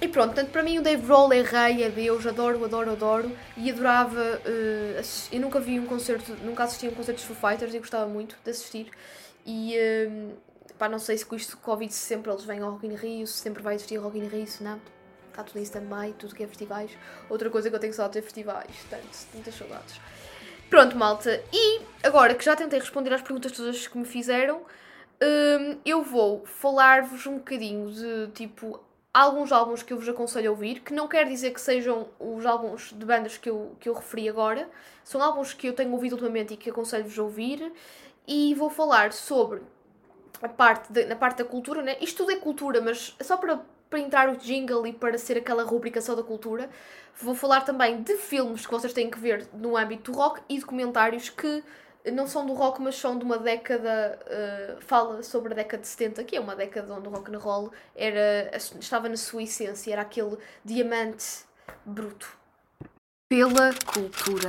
e 0.00 0.08
pronto, 0.08 0.28
portanto, 0.28 0.52
para 0.52 0.62
mim 0.62 0.78
o 0.78 0.82
Dave 0.82 1.04
Grohl 1.04 1.32
é 1.32 1.42
rei, 1.42 1.82
é 1.82 1.90
Deus, 1.90 2.24
adoro, 2.26 2.64
adoro, 2.64 2.92
adoro. 2.92 3.32
E 3.56 3.70
adorava. 3.70 4.40
Uh, 4.46 5.02
eu 5.32 5.40
nunca 5.40 5.58
vi 5.58 5.80
um 5.80 5.86
concerto, 5.86 6.32
nunca 6.44 6.64
assisti 6.64 6.86
a 6.86 6.90
um 6.90 6.94
concerto 6.94 7.20
dos 7.20 7.24
Foo 7.24 7.50
Fighters 7.50 7.74
e 7.74 7.78
gostava 7.80 8.06
muito 8.06 8.36
de 8.42 8.50
assistir. 8.50 8.88
E 9.44 9.74
uh, 9.76 10.36
pá, 10.78 10.88
não 10.88 10.98
sei 10.98 11.18
se 11.18 11.26
com 11.26 11.34
isto 11.34 11.56
Covid 11.58 11.92
se 11.92 12.00
sempre 12.00 12.30
eles 12.30 12.44
vêm 12.44 12.60
ao 12.60 12.70
Rock 12.70 12.86
in 12.86 12.94
Rio, 12.94 13.26
se 13.26 13.38
sempre 13.38 13.62
vai 13.62 13.74
existir 13.74 13.96
Rock 13.96 14.16
in 14.16 14.26
Rio, 14.28 14.46
se 14.46 14.62
não 14.62 14.80
está 15.30 15.42
tudo 15.42 15.58
em 15.58 15.62
stand-by, 15.62 16.12
tudo 16.18 16.34
que 16.34 16.42
é 16.42 16.46
festivais. 16.46 16.90
Outra 17.28 17.48
coisa 17.50 17.70
que 17.70 17.76
eu 17.76 17.80
tenho 17.80 17.92
saudades 17.92 18.18
é 18.18 18.22
festivais, 18.22 18.70
tanto, 18.88 19.08
muitas 19.34 19.54
saudades. 19.54 20.00
Pronto, 20.68 20.96
malta, 20.96 21.42
e 21.52 21.80
agora 22.02 22.34
que 22.34 22.44
já 22.44 22.54
tentei 22.54 22.78
responder 22.78 23.12
às 23.12 23.22
perguntas 23.22 23.50
todas 23.50 23.88
que 23.88 23.98
me 23.98 24.04
fizeram, 24.04 24.62
hum, 25.20 25.78
eu 25.84 26.02
vou 26.02 26.46
falar-vos 26.46 27.26
um 27.26 27.38
bocadinho 27.38 27.90
de 27.90 28.28
tipo 28.34 28.80
alguns 29.12 29.50
álbuns 29.50 29.82
que 29.82 29.92
eu 29.92 29.98
vos 29.98 30.08
aconselho 30.08 30.48
a 30.48 30.50
ouvir, 30.52 30.80
que 30.80 30.94
não 30.94 31.08
quer 31.08 31.26
dizer 31.26 31.50
que 31.50 31.60
sejam 31.60 32.08
os 32.20 32.46
álbuns 32.46 32.92
de 32.92 33.04
bandas 33.04 33.36
que 33.36 33.50
eu, 33.50 33.74
que 33.80 33.88
eu 33.88 33.94
referi 33.94 34.28
agora, 34.28 34.68
são 35.02 35.20
álbuns 35.20 35.52
que 35.52 35.66
eu 35.66 35.72
tenho 35.72 35.92
ouvido 35.92 36.12
ultimamente 36.12 36.54
e 36.54 36.56
que 36.56 36.70
aconselho-vos 36.70 37.18
a 37.18 37.22
ouvir, 37.22 37.72
e 38.26 38.54
vou 38.54 38.70
falar 38.70 39.12
sobre 39.12 39.62
a 40.40 40.48
parte 40.48 40.92
de, 40.92 41.04
na 41.06 41.16
parte 41.16 41.38
da 41.38 41.44
cultura, 41.44 41.82
né? 41.82 41.96
Isto 42.00 42.18
tudo 42.18 42.30
é 42.30 42.36
cultura, 42.36 42.80
mas 42.80 43.16
só 43.20 43.36
para 43.36 43.60
para 43.90 43.98
entrar 43.98 44.28
o 44.30 44.36
jingle 44.36 44.86
e 44.86 44.92
para 44.92 45.18
ser 45.18 45.36
aquela 45.36 45.64
rubrica 45.64 46.00
só 46.00 46.14
da 46.14 46.22
cultura. 46.22 46.70
Vou 47.20 47.34
falar 47.34 47.62
também 47.62 48.00
de 48.00 48.16
filmes 48.16 48.64
que 48.64 48.72
vocês 48.72 48.92
têm 48.92 49.10
que 49.10 49.18
ver 49.18 49.48
no 49.52 49.76
âmbito 49.76 50.12
do 50.12 50.16
rock 50.16 50.40
e 50.48 50.60
documentários 50.60 51.28
que 51.28 51.62
não 52.12 52.26
são 52.26 52.46
do 52.46 52.54
rock, 52.54 52.80
mas 52.80 52.94
são 52.94 53.18
de 53.18 53.24
uma 53.24 53.36
década. 53.36 54.18
Uh, 54.24 54.80
fala 54.80 55.22
sobre 55.22 55.52
a 55.52 55.56
década 55.56 55.82
de 55.82 55.88
70, 55.88 56.24
que 56.24 56.36
é 56.36 56.40
uma 56.40 56.54
década 56.54 56.94
onde 56.94 57.08
o 57.08 57.10
rock 57.10 57.34
and 57.34 57.38
roll 57.38 57.72
era, 57.94 58.50
estava 58.56 59.08
na 59.08 59.16
sua 59.16 59.42
essência, 59.42 59.92
era 59.92 60.02
aquele 60.02 60.38
diamante 60.64 61.44
bruto. 61.84 62.38
Pela 63.28 63.74
cultura. 63.84 64.48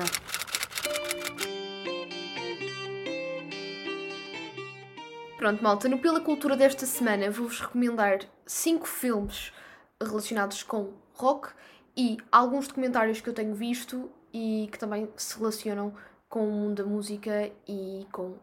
Pronto, 5.37 5.63
malta, 5.63 5.89
no 5.89 5.97
Pela 5.97 6.21
Cultura 6.21 6.55
desta 6.55 6.85
semana 6.85 7.31
vou-vos 7.31 7.59
recomendar 7.59 8.19
5 8.51 8.85
filmes 8.85 9.53
relacionados 10.01 10.61
com 10.61 10.91
rock 11.13 11.53
e 11.95 12.17
alguns 12.29 12.67
documentários 12.67 13.21
que 13.21 13.29
eu 13.29 13.33
tenho 13.33 13.55
visto 13.55 14.11
e 14.33 14.67
que 14.69 14.77
também 14.77 15.09
se 15.15 15.37
relacionam 15.37 15.95
com 16.27 16.45
o 16.47 16.51
mundo 16.51 16.83
da 16.83 16.89
música 16.89 17.49
e 17.65 18.05
com 18.11 18.35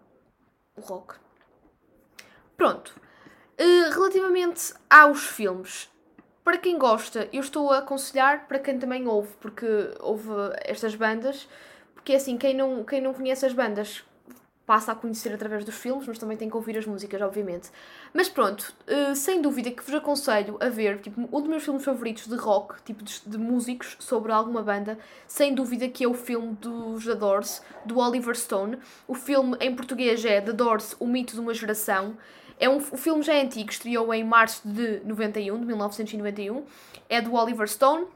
o 0.76 0.80
rock. 0.80 1.16
Pronto. 2.56 2.98
Uh, 3.60 3.90
relativamente 3.92 4.72
aos 4.88 5.26
filmes, 5.26 5.90
para 6.42 6.56
quem 6.56 6.78
gosta, 6.78 7.28
eu 7.30 7.40
estou 7.40 7.70
a 7.70 7.78
aconselhar 7.78 8.48
para 8.48 8.58
quem 8.58 8.78
também 8.78 9.06
ouve, 9.06 9.34
porque 9.38 9.66
ouve 10.00 10.30
estas 10.64 10.94
bandas, 10.94 11.46
porque 11.92 12.14
assim, 12.14 12.38
quem 12.38 12.54
não, 12.54 12.82
quem 12.82 13.02
não 13.02 13.12
conhece 13.12 13.44
as 13.44 13.52
bandas 13.52 14.02
passa 14.68 14.92
a 14.92 14.94
conhecer 14.94 15.32
através 15.32 15.64
dos 15.64 15.74
filmes, 15.76 16.06
mas 16.06 16.18
também 16.18 16.36
tem 16.36 16.50
que 16.50 16.54
ouvir 16.54 16.76
as 16.76 16.84
músicas, 16.84 17.18
obviamente. 17.22 17.70
Mas 18.12 18.28
pronto, 18.28 18.74
uh, 18.86 19.16
sem 19.16 19.40
dúvida 19.40 19.70
que 19.70 19.82
vos 19.82 19.94
aconselho 19.94 20.58
a 20.60 20.68
ver, 20.68 20.98
tipo, 21.00 21.18
um 21.22 21.40
dos 21.40 21.48
meus 21.48 21.64
filmes 21.64 21.82
favoritos 21.82 22.26
de 22.26 22.36
rock, 22.36 22.74
tipo, 22.82 23.02
de, 23.02 23.18
de, 23.24 23.38
músicos 23.38 23.96
sobre 23.98 24.30
alguma 24.30 24.62
banda, 24.62 24.98
sem 25.26 25.54
dúvida 25.54 25.88
que 25.88 26.04
é 26.04 26.06
o 26.06 26.12
filme 26.12 26.52
dos 26.56 27.06
The 27.06 27.14
Doors, 27.14 27.62
do 27.86 27.98
Oliver 27.98 28.36
Stone. 28.36 28.76
O 29.06 29.14
filme 29.14 29.56
em 29.58 29.74
português 29.74 30.22
é 30.22 30.38
The 30.38 30.52
Doors, 30.52 30.94
o 31.00 31.06
mito 31.06 31.32
de 31.32 31.40
uma 31.40 31.54
geração. 31.54 32.18
É 32.60 32.68
um, 32.68 32.76
o 32.76 32.96
filme 32.98 33.22
já 33.22 33.32
é 33.32 33.40
antigo, 33.40 33.70
estreou 33.70 34.12
em 34.12 34.22
março 34.22 34.68
de 34.68 35.00
91, 35.02 35.60
de 35.60 35.64
1991. 35.64 36.62
É 37.08 37.22
do 37.22 37.32
Oliver 37.32 37.66
Stone 37.66 38.06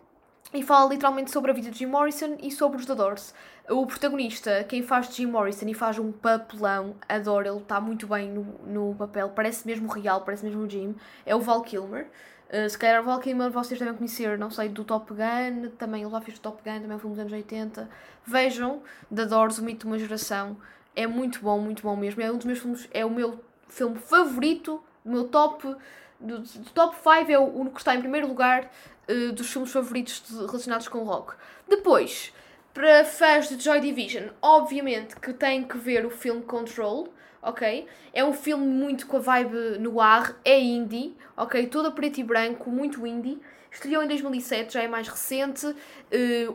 e 0.53 0.63
fala 0.63 0.91
literalmente 0.91 1.31
sobre 1.31 1.51
a 1.51 1.55
vida 1.55 1.71
de 1.71 1.79
Jim 1.79 1.87
Morrison 1.87 2.37
e 2.43 2.51
sobre 2.51 2.77
os 2.77 2.85
The 2.85 2.95
Doors. 2.95 3.33
O 3.69 3.87
protagonista, 3.87 4.65
quem 4.65 4.83
faz 4.83 5.15
Jim 5.15 5.27
Morrison 5.27 5.69
e 5.69 5.75
faz 5.75 5.99
um 5.99 6.11
papelão, 6.11 6.97
adoro, 7.09 7.47
ele 7.47 7.59
está 7.59 7.81
muito 7.81 8.09
bem 8.09 8.29
no, 8.29 8.43
no 8.67 8.95
papel, 8.97 9.29
parece 9.31 9.65
mesmo 9.67 9.89
real, 9.89 10.23
parece 10.23 10.45
mesmo 10.45 10.69
Jim, 10.69 10.97
é 11.25 11.35
o 11.35 11.41
Val 11.41 11.63
Kilmer. 11.63 12.09
Uh, 12.53 12.69
se 12.69 12.77
calhar 12.77 13.01
o 13.01 13.05
Val 13.05 13.21
Kilmer 13.21 13.51
vocês 13.51 13.79
devem 13.79 13.95
conhecer, 13.95 14.37
não 14.37 14.51
sei, 14.51 14.69
do 14.69 14.85
Top 14.85 15.09
Gun, 15.15 15.71
também 15.79 16.03
ele 16.03 16.11
já 16.11 16.21
fez 16.21 16.39
o 16.39 16.41
Top 16.41 16.61
Gun, 16.63 16.81
também 16.81 16.99
filme 16.99 17.15
dos 17.15 17.21
anos 17.21 17.33
80. 17.33 17.89
Vejam, 18.27 18.83
The 19.15 19.27
Doors, 19.27 19.59
o 19.59 19.65
mito 19.65 19.81
de 19.81 19.87
uma 19.87 19.99
geração, 19.99 20.57
é 20.95 21.07
muito 21.07 21.41
bom, 21.41 21.59
muito 21.59 21.83
bom 21.83 21.97
mesmo. 21.97 22.21
É 22.21 22.31
um 22.31 22.37
dos 22.37 22.45
meus 22.45 22.59
filmes, 22.59 22.89
é 22.93 23.05
o 23.05 23.11
meu 23.11 23.41
filme 23.69 23.97
favorito, 23.97 24.83
o 25.05 25.09
meu 25.09 25.29
top, 25.29 25.77
do, 26.21 26.41
do 26.41 26.71
top 26.75 26.97
5 26.97 27.31
é 27.31 27.39
o, 27.39 27.63
o 27.63 27.71
que 27.71 27.79
está 27.79 27.95
em 27.95 28.01
primeiro 28.01 28.29
lugar 28.29 28.71
uh, 29.09 29.33
dos 29.33 29.51
filmes 29.51 29.73
favoritos 29.73 30.23
de, 30.29 30.35
relacionados 30.35 30.89
com 30.89 31.03
rock. 31.05 31.35
Depois, 31.69 32.33
para 32.75 33.05
fãs 33.05 33.49
de 33.49 33.63
Joy 33.63 33.81
Division, 33.81 34.29
obviamente 34.41 35.17
que 35.17 35.33
têm 35.33 35.63
que 35.63 35.77
ver 35.77 36.07
o 36.07 36.11
filme 36.11 36.43
Control, 36.43 37.13
ok? 37.43 37.87
É 38.15 38.25
um 38.25 38.33
filme 38.33 38.67
muito 38.67 39.07
com 39.07 39.19
a 39.19 39.21
vibe 39.21 39.79
no 39.79 40.01
ar, 40.01 40.39
é 40.45 40.59
indie, 40.59 41.15
ok? 41.37 41.67
Todo 41.67 41.93
preto 41.93 42.19
e 42.19 42.25
branco, 42.25 42.71
muito 42.71 43.07
indie. 43.07 43.39
Estreou 43.71 44.03
em 44.03 44.09
2007, 44.09 44.75
já 44.75 44.83
é 44.83 44.89
mais 44.89 45.09
recente. 45.09 45.67
Uh, 45.67 45.75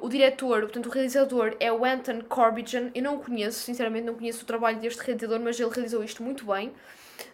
o 0.01 0.07
diretor, 0.09 0.61
portanto, 0.61 0.85
o 0.87 0.89
realizador 0.89 1.55
é 1.59 1.71
o 1.71 1.83
Anton 1.83 2.21
Corbijn. 2.21 2.91
Eu 2.93 3.03
não 3.03 3.15
o 3.15 3.19
conheço, 3.19 3.59
sinceramente, 3.59 4.05
não 4.05 4.13
conheço 4.13 4.43
o 4.43 4.45
trabalho 4.45 4.79
deste 4.79 5.01
realizador, 5.01 5.39
mas 5.39 5.59
ele 5.59 5.69
realizou 5.69 6.03
isto 6.03 6.21
muito 6.21 6.45
bem. 6.45 6.69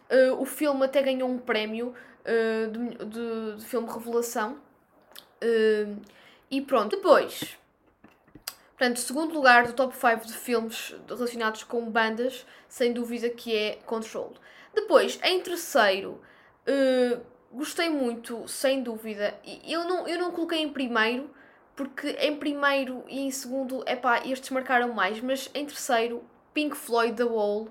Uh, 0.10 0.42
o 0.42 0.46
filme 0.46 0.86
até 0.86 1.02
ganhou 1.02 1.30
um 1.30 1.38
prémio 1.38 1.94
uh, 2.26 2.72
de, 2.72 3.06
de, 3.06 3.56
de, 3.58 3.66
filme 3.66 3.90
Revelação. 3.90 4.58
e 6.50 6.62
pronto, 6.62 6.96
depois 6.96 7.58
Portanto, 8.84 9.00
segundo 9.00 9.34
lugar 9.34 9.66
do 9.66 9.72
top 9.72 9.96
5 9.96 10.28
de 10.28 10.34
filmes 10.34 10.94
relacionados 11.08 11.64
com 11.64 11.90
bandas, 11.90 12.46
sem 12.68 12.92
dúvida 12.92 13.30
que 13.30 13.56
é 13.56 13.80
Control. 13.86 14.34
Depois, 14.76 15.18
em 15.24 15.40
terceiro, 15.40 16.20
Uh, 16.66 17.22
gostei 17.52 17.90
muito, 17.90 18.48
sem 18.48 18.82
dúvida. 18.82 19.38
Eu 19.68 19.84
não, 19.84 20.08
eu 20.08 20.18
não 20.18 20.32
coloquei 20.32 20.62
em 20.62 20.70
primeiro, 20.70 21.30
porque 21.76 22.12
em 22.12 22.38
primeiro 22.38 23.04
e 23.10 23.20
em 23.20 23.32
segundo, 23.32 23.84
é 23.86 23.96
pá, 23.96 24.26
estes 24.26 24.50
marcaram 24.50 24.94
mais, 24.94 25.20
mas 25.20 25.50
em 25.54 25.66
terceiro, 25.66 26.24
Pink 26.54 26.76
Floyd 26.76 27.18
The 27.18 27.26
Wall, 27.26 27.70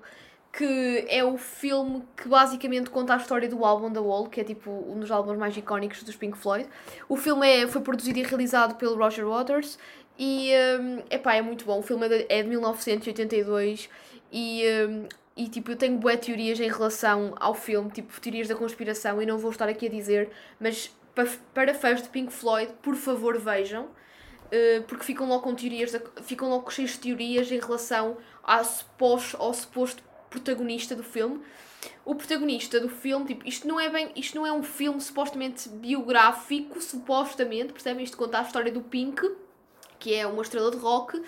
que 0.51 1.05
é 1.09 1.23
o 1.23 1.35
filme 1.35 2.03
que 2.15 2.27
basicamente 2.27 2.91
conta 2.91 3.15
a 3.15 3.17
história 3.17 3.49
do 3.49 3.65
álbum 3.65 3.91
The 3.91 3.99
Wall, 3.99 4.29
que 4.29 4.39
é 4.39 4.43
tipo 4.43 4.69
um 4.69 4.99
dos 4.99 5.09
álbuns 5.09 5.35
mais 5.35 5.57
icónicos 5.57 6.03
dos 6.03 6.15
Pink 6.15 6.37
Floyd. 6.37 6.69
O 7.09 7.17
filme 7.17 7.47
é, 7.47 7.67
foi 7.67 7.81
produzido 7.81 8.19
e 8.19 8.21
realizado 8.21 8.75
pelo 8.75 8.95
Roger 8.95 9.27
Waters 9.27 9.79
e 10.17 10.51
um, 10.79 11.03
epá, 11.09 11.35
é 11.35 11.41
muito 11.41 11.65
bom. 11.65 11.79
O 11.79 11.81
filme 11.81 12.05
é 12.05 12.09
de, 12.09 12.25
é 12.29 12.43
de 12.43 12.49
1982 12.49 13.89
e, 14.31 14.63
um, 14.87 15.07
e 15.35 15.47
tipo, 15.47 15.71
eu 15.71 15.75
tenho 15.75 15.97
boas 15.97 16.19
teorias 16.19 16.59
em 16.59 16.69
relação 16.69 17.33
ao 17.39 17.53
filme, 17.53 17.89
tipo 17.91 18.19
teorias 18.21 18.47
da 18.47 18.55
conspiração, 18.55 19.21
e 19.21 19.25
não 19.25 19.37
vou 19.37 19.51
estar 19.51 19.67
aqui 19.67 19.87
a 19.87 19.89
dizer, 19.89 20.29
mas 20.59 20.91
para, 21.15 21.29
para 21.53 21.73
fãs 21.73 22.01
de 22.01 22.09
Pink 22.09 22.31
Floyd, 22.31 22.71
por 22.81 22.95
favor 22.95 23.37
vejam. 23.39 23.85
Uh, 24.45 24.83
porque 24.83 25.03
ficam 25.03 25.27
logo 25.27 25.41
com 25.41 25.55
teorias, 25.55 25.99
ficam 26.21 26.47
logo 26.47 26.69
cheios 26.69 26.91
de 26.91 26.99
teorias 26.99 27.51
em 27.51 27.59
relação 27.59 28.17
ao 28.43 28.63
suposto, 28.63 29.35
ao 29.37 29.51
suposto 29.51 30.03
protagonista 30.29 30.95
do 30.95 31.01
filme. 31.01 31.41
O 32.05 32.13
protagonista 32.13 32.79
do 32.79 32.87
filme, 32.87 33.25
tipo, 33.25 33.47
isto 33.47 33.67
não 33.67 33.79
é 33.79 33.89
bem, 33.89 34.11
isto 34.15 34.35
não 34.35 34.45
é 34.45 34.53
um 34.53 34.61
filme 34.61 35.01
supostamente 35.01 35.67
biográfico, 35.69 36.79
supostamente, 36.79 37.73
percebem? 37.73 38.03
Isto 38.03 38.15
conta 38.15 38.39
a 38.39 38.43
história 38.43 38.71
do 38.71 38.81
Pink, 38.81 39.27
que 40.03 40.13
é 40.13 40.27
uma 40.27 40.41
estrela 40.41 40.69
de 40.69 40.77
rock, 40.77 41.23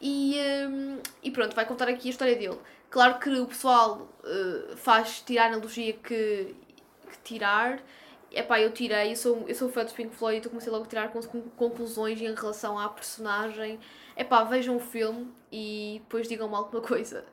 e, 0.00 0.36
um, 0.68 0.98
e 1.22 1.30
pronto, 1.30 1.56
vai 1.56 1.66
contar 1.66 1.88
aqui 1.88 2.06
a 2.08 2.10
história 2.10 2.36
dele. 2.36 2.58
Claro 2.88 3.18
que 3.18 3.28
o 3.30 3.46
pessoal 3.46 4.08
uh, 4.22 4.76
faz 4.76 5.20
tirar 5.22 5.44
a 5.44 5.46
analogia 5.48 5.92
que, 5.94 6.54
que 7.10 7.18
tirar. 7.24 7.82
Epá, 8.30 8.60
eu 8.60 8.70
tirei, 8.70 9.12
eu 9.12 9.16
sou, 9.16 9.44
eu 9.48 9.54
sou 9.54 9.68
fã 9.68 9.84
de 9.84 9.92
Pink 9.92 10.14
Floyd, 10.14 10.38
então 10.38 10.50
comecei 10.50 10.72
logo 10.72 10.84
a 10.84 10.88
tirar 10.88 11.12
conclusões 11.56 12.20
em 12.20 12.32
relação 12.32 12.78
à 12.78 12.88
personagem. 12.88 13.80
Epá, 14.16 14.44
vejam 14.44 14.76
o 14.76 14.80
filme 14.80 15.28
e 15.50 16.00
depois 16.04 16.28
digam-me 16.28 16.54
alguma 16.54 16.80
coisa. 16.80 17.24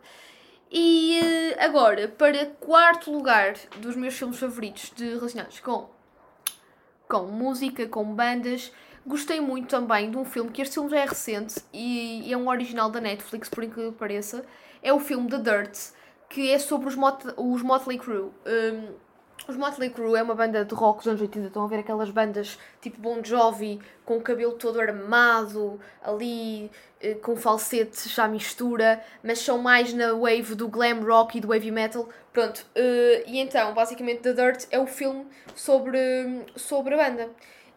E 0.71 1.19
uh, 1.21 1.63
agora, 1.63 2.07
para 2.07 2.45
quarto 2.45 3.11
lugar 3.11 3.53
dos 3.77 3.95
meus 3.95 4.15
filmes 4.15 4.39
favoritos 4.39 4.91
de, 4.95 5.05
relacionados 5.09 5.59
com, 5.59 5.89
com 7.07 7.23
música, 7.25 7.87
com 7.87 8.03
bandas, 8.03 8.71
Gostei 9.09 9.41
muito 9.41 9.69
também 9.69 10.11
de 10.11 10.17
um 10.17 10.23
filme, 10.23 10.51
que 10.51 10.61
este 10.61 10.75
filme 10.75 10.87
já 10.91 10.99
é 10.99 11.05
recente 11.05 11.55
e, 11.73 12.31
é 12.31 12.37
um 12.37 12.47
original 12.47 12.91
da 12.91 13.01
Netflix, 13.01 13.49
por 13.49 13.63
incrível 13.63 13.91
que 13.91 13.97
pareça. 13.97 14.45
É 14.83 14.93
o 14.93 14.99
filme 14.99 15.27
The 15.27 15.39
Dirt, 15.39 15.79
que 16.29 16.51
é 16.51 16.59
sobre 16.59 16.87
os, 16.87 16.95
Mot 16.95 17.17
os 17.35 17.63
Motley 17.63 17.97
Crue. 17.97 18.29
Um, 18.45 18.93
os 19.47 19.57
Motley 19.57 19.89
Crue 19.89 20.15
é 20.15 20.21
uma 20.21 20.35
banda 20.35 20.63
de 20.63 20.75
rock 20.75 20.99
dos 20.99 21.07
anos 21.07 21.21
80, 21.21 21.47
estão 21.47 21.63
a 21.63 21.67
ver 21.67 21.79
aquelas 21.79 22.11
bandas 22.11 22.59
tipo 22.81 23.01
Bon 23.01 23.19
Jovi, 23.23 23.79
com 24.05 24.17
o 24.17 24.21
cabelo 24.21 24.51
todo 24.51 24.79
armado, 24.79 25.79
ali 26.03 26.69
eh, 27.01 27.15
com 27.15 27.35
falsete 27.35 28.07
já 28.09 28.27
mistura, 28.27 29.03
mas 29.23 29.39
são 29.39 29.57
mais 29.57 29.91
na 29.91 30.13
wave 30.13 30.53
do 30.53 30.67
glam 30.67 31.03
rock 31.03 31.39
e 31.39 31.41
do 31.41 31.51
heavy 31.51 31.71
metal. 31.71 32.07
Pronto, 32.31 32.59
uh, 32.59 33.23
e 33.25 33.39
então, 33.39 33.73
basicamente, 33.73 34.21
The 34.21 34.33
Dirt 34.33 34.65
é 34.69 34.77
o 34.77 34.85
filme 34.85 35.25
sobre, 35.55 35.97
sobre 36.55 36.93
a 36.93 37.09
banda 37.09 37.29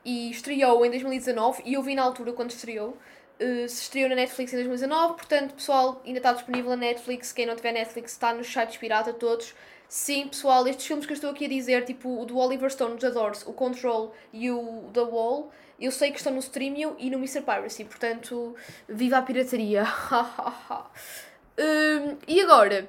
e 0.05 0.31
estreou 0.31 0.85
em 0.85 0.91
2019 0.91 1.63
e 1.65 1.75
eu 1.75 1.83
vi 1.83 1.95
na 1.95 2.03
altura 2.03 2.33
quando 2.33 2.51
estreou. 2.51 2.97
Uh, 3.41 3.69
se 3.69 3.83
estreou 3.83 4.09
na 4.09 4.15
Netflix 4.15 4.53
em 4.53 4.57
2019, 4.57 5.15
portanto, 5.15 5.55
pessoal, 5.55 6.01
ainda 6.05 6.19
está 6.19 6.33
disponível 6.33 6.71
na 6.71 6.77
Netflix. 6.77 7.33
Quem 7.33 7.47
não 7.47 7.57
tiver 7.57 7.73
Netflix 7.73 8.13
está 8.13 8.33
nos 8.33 8.47
sites 8.47 8.77
pirata 8.77 9.13
todos. 9.13 9.55
Sim, 9.89 10.29
pessoal, 10.29 10.67
estes 10.67 10.87
filmes 10.87 11.05
que 11.05 11.13
eu 11.13 11.15
estou 11.15 11.31
aqui 11.31 11.45
a 11.45 11.49
dizer, 11.49 11.85
tipo 11.85 12.23
o 12.23 12.25
do 12.25 12.39
Oliver 12.39 12.71
Stone, 12.71 12.97
The 12.97 13.11
Doors, 13.11 13.47
o 13.47 13.53
Control 13.53 14.15
e 14.33 14.51
o 14.51 14.89
The 14.93 15.03
Wall, 15.03 15.51
eu 15.79 15.93
sei 15.93 16.11
que 16.11 16.17
estão 16.17 16.33
no 16.33 16.39
Streamio 16.39 16.97
e 16.99 17.11
no 17.11 17.19
Mr. 17.19 17.43
Piracy, 17.43 17.85
portanto, 17.85 18.57
viva 18.89 19.19
a 19.19 19.23
pirataria! 19.23 19.85
um, 21.59 22.17
e 22.27 22.41
agora, 22.41 22.89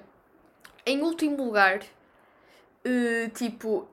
em 0.85 1.01
último 1.01 1.43
lugar, 1.43 1.79
uh, 1.79 3.29
tipo, 3.33 3.85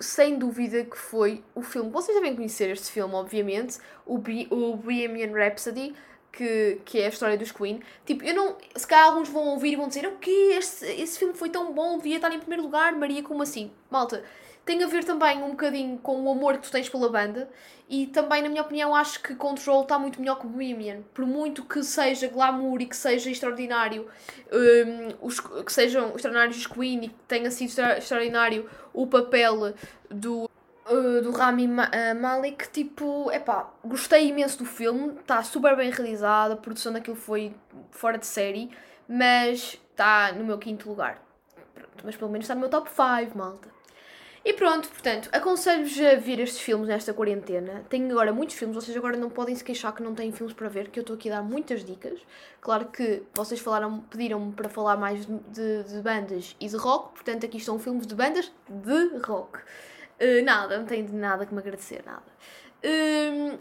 sem 0.00 0.38
dúvida 0.38 0.84
que 0.84 0.96
foi 0.96 1.44
o 1.54 1.62
filme. 1.62 1.90
Vocês 1.90 2.16
devem 2.16 2.34
conhecer 2.34 2.70
este 2.70 2.90
filme, 2.90 3.14
obviamente, 3.14 3.78
o, 4.06 4.18
B 4.18 4.48
o 4.50 4.76
Bohemian 4.76 5.32
Rhapsody, 5.32 5.94
que, 6.32 6.80
que 6.84 7.00
é 7.00 7.06
a 7.06 7.08
história 7.08 7.36
dos 7.36 7.52
Queen. 7.52 7.80
Tipo, 8.06 8.24
eu 8.24 8.34
não. 8.34 8.56
Se 8.74 8.86
calhar 8.86 9.08
alguns 9.08 9.28
vão 9.28 9.48
ouvir 9.48 9.72
e 9.72 9.76
vão 9.76 9.88
dizer: 9.88 10.06
O 10.06 10.16
que 10.16 10.30
Esse, 10.30 10.86
esse 10.86 11.18
filme 11.18 11.34
foi 11.34 11.50
tão 11.50 11.72
bom, 11.72 11.98
devia 11.98 12.16
estar 12.16 12.32
em 12.32 12.38
primeiro 12.38 12.62
lugar, 12.62 12.92
Maria, 12.94 13.22
como 13.22 13.42
assim? 13.42 13.70
Malta, 13.90 14.24
tem 14.70 14.84
a 14.84 14.86
ver 14.86 15.02
também 15.02 15.42
um 15.42 15.50
bocadinho 15.50 15.98
com 15.98 16.22
o 16.22 16.30
amor 16.30 16.56
que 16.56 16.62
tu 16.62 16.70
tens 16.70 16.88
pela 16.88 17.08
banda 17.08 17.50
e 17.88 18.06
também, 18.06 18.40
na 18.40 18.48
minha 18.48 18.62
opinião, 18.62 18.94
acho 18.94 19.20
que 19.20 19.34
Control 19.34 19.82
está 19.82 19.98
muito 19.98 20.20
melhor 20.20 20.38
que 20.38 20.46
Bohemian. 20.46 21.02
Por 21.12 21.26
muito 21.26 21.64
que 21.64 21.82
seja 21.82 22.28
glamour 22.28 22.80
e 22.80 22.86
que 22.86 22.96
seja 22.96 23.28
extraordinário, 23.28 24.06
um, 24.52 25.26
os, 25.26 25.40
que 25.40 25.72
sejam 25.72 26.14
extraordinários 26.14 26.56
os 26.58 26.66
Queen 26.68 27.06
e 27.06 27.08
que 27.08 27.14
tenha 27.26 27.50
sido 27.50 27.80
extraordinário 27.80 28.70
o 28.92 29.08
papel 29.08 29.74
do, 30.08 30.44
uh, 30.88 31.20
do 31.20 31.32
Rami 31.32 31.66
uh, 31.66 32.20
Malik, 32.20 32.70
tipo, 32.70 33.28
epá, 33.32 33.68
gostei 33.84 34.28
imenso 34.28 34.58
do 34.58 34.64
filme, 34.64 35.18
está 35.18 35.42
super 35.42 35.76
bem 35.76 35.90
realizado, 35.90 36.52
a 36.52 36.56
produção 36.56 36.92
daquilo 36.92 37.16
foi 37.16 37.52
fora 37.90 38.18
de 38.18 38.26
série, 38.26 38.70
mas 39.08 39.80
está 39.90 40.30
no 40.30 40.44
meu 40.44 40.58
quinto 40.58 40.88
lugar. 40.88 41.20
Pronto, 41.74 42.04
mas 42.04 42.14
pelo 42.14 42.30
menos 42.30 42.44
está 42.44 42.54
no 42.54 42.60
meu 42.60 42.70
top 42.70 42.88
5, 42.88 43.36
malta. 43.36 43.79
E 44.42 44.54
pronto, 44.54 44.88
portanto, 44.88 45.28
aconselho-vos 45.32 46.00
a 46.00 46.14
ver 46.14 46.40
estes 46.40 46.60
filmes 46.60 46.88
nesta 46.88 47.12
quarentena. 47.12 47.84
Tenho 47.90 48.10
agora 48.10 48.32
muitos 48.32 48.56
filmes, 48.56 48.74
vocês 48.74 48.96
agora 48.96 49.14
não 49.16 49.28
podem 49.28 49.54
se 49.54 49.62
queixar 49.62 49.94
que 49.94 50.02
não 50.02 50.14
têm 50.14 50.32
filmes 50.32 50.54
para 50.54 50.66
ver, 50.68 50.88
que 50.88 50.98
eu 50.98 51.02
estou 51.02 51.14
aqui 51.14 51.30
a 51.30 51.36
dar 51.36 51.42
muitas 51.42 51.84
dicas. 51.84 52.18
Claro 52.58 52.86
que 52.86 53.22
vocês 53.34 53.60
falaram, 53.60 54.00
pediram-me 54.00 54.52
para 54.52 54.70
falar 54.70 54.96
mais 54.96 55.26
de, 55.26 55.82
de, 55.82 56.00
bandas 56.00 56.56
e 56.58 56.68
de 56.68 56.76
rock, 56.76 57.16
portanto 57.16 57.44
aqui 57.44 57.58
estão 57.58 57.78
filmes 57.78 58.06
de 58.06 58.14
bandas 58.14 58.50
de 58.66 59.18
rock. 59.18 59.58
Uh, 59.58 60.42
nada, 60.42 60.78
não 60.78 60.86
tenho 60.86 61.06
de 61.06 61.14
nada 61.14 61.44
que 61.44 61.52
me 61.52 61.60
agradecer, 61.60 62.02
nada. 62.06 62.22
Uh, 62.82 63.58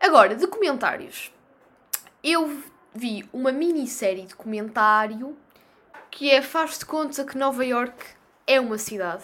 agora, 0.00 0.34
de 0.34 0.48
comentários. 0.48 1.32
Eu 2.24 2.60
vi 2.92 3.28
uma 3.32 3.52
minissérie 3.52 4.26
de 4.26 4.34
comentário 4.34 5.36
que 6.10 6.28
é 6.28 6.42
Faz-te 6.42 6.84
conta 6.84 7.24
que 7.24 7.38
Nova 7.38 7.64
York 7.64 8.04
é 8.48 8.58
uma 8.58 8.78
cidade. 8.78 9.22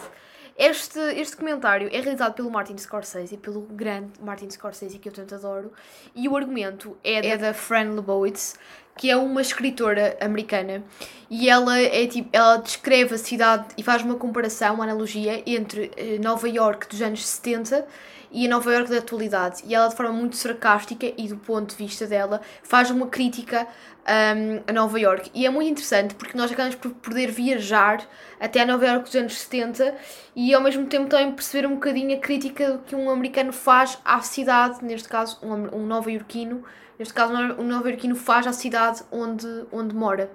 Este, 0.57 0.99
este 1.19 1.35
comentário 1.35 1.89
é 1.91 1.99
realizado 1.99 2.33
pelo 2.33 2.49
Martin 2.49 2.77
Scorsese, 2.77 3.35
pelo 3.35 3.59
grande 3.61 4.13
Martin 4.21 4.49
Scorsese, 4.49 4.97
que 4.99 5.09
eu 5.09 5.13
tanto 5.13 5.35
adoro, 5.35 5.73
e 6.15 6.29
o 6.29 6.37
argumento 6.37 6.97
é, 7.03 7.27
é 7.27 7.37
da 7.37 7.53
Fran 7.53 7.91
Lebowitz, 7.91 8.57
que 8.97 9.11
é 9.11 9.17
uma 9.17 9.41
escritora 9.41 10.17
americana, 10.21 10.81
e 11.29 11.49
ela, 11.49 11.77
é, 11.77 12.07
tipo, 12.07 12.29
ela 12.31 12.55
descreve 12.55 13.15
a 13.15 13.17
cidade 13.17 13.65
e 13.77 13.83
faz 13.83 14.01
uma 14.01 14.15
comparação, 14.15 14.75
uma 14.75 14.85
analogia 14.85 15.43
entre 15.45 15.91
eh, 15.97 16.19
Nova 16.19 16.47
York 16.47 16.87
dos 16.87 17.01
anos 17.01 17.25
70 17.25 17.85
e 18.31 18.45
a 18.45 18.49
Nova 18.49 18.73
York 18.73 18.89
da 18.89 18.97
atualidade. 18.97 19.63
E 19.65 19.73
ela, 19.75 19.87
de 19.87 19.95
forma 19.95 20.11
muito 20.11 20.35
sarcástica 20.35 21.05
e 21.17 21.27
do 21.27 21.37
ponto 21.37 21.71
de 21.71 21.75
vista 21.75 22.05
dela, 22.05 22.41
faz 22.63 22.89
uma 22.89 23.07
crítica 23.07 23.67
um, 24.05 24.61
a 24.67 24.73
Nova 24.73 24.99
York. 24.99 25.31
E 25.33 25.45
é 25.45 25.49
muito 25.49 25.71
interessante 25.71 26.15
porque 26.15 26.37
nós 26.37 26.51
acabamos 26.51 26.75
por 26.75 26.91
poder 26.91 27.31
viajar 27.31 28.07
até 28.39 28.61
a 28.61 28.65
Nova 28.65 28.85
York 28.85 29.05
dos 29.05 29.15
anos 29.15 29.37
70 29.39 29.95
e 30.35 30.53
ao 30.53 30.61
mesmo 30.61 30.85
tempo 30.85 31.09
também 31.09 31.31
perceber 31.31 31.67
um 31.67 31.75
bocadinho 31.75 32.15
a 32.15 32.19
crítica 32.19 32.79
que 32.85 32.95
um 32.95 33.09
americano 33.09 33.51
faz 33.51 33.97
à 34.05 34.21
cidade, 34.21 34.83
neste 34.83 35.09
caso 35.09 35.39
um, 35.41 35.79
um 35.79 35.85
nova-iorquino, 35.85 36.63
neste 36.99 37.13
caso 37.13 37.33
um 37.33 37.63
nova-iorquino 37.63 38.15
faz 38.15 38.45
à 38.45 38.53
cidade 38.53 39.03
onde, 39.11 39.47
onde 39.71 39.95
mora. 39.95 40.31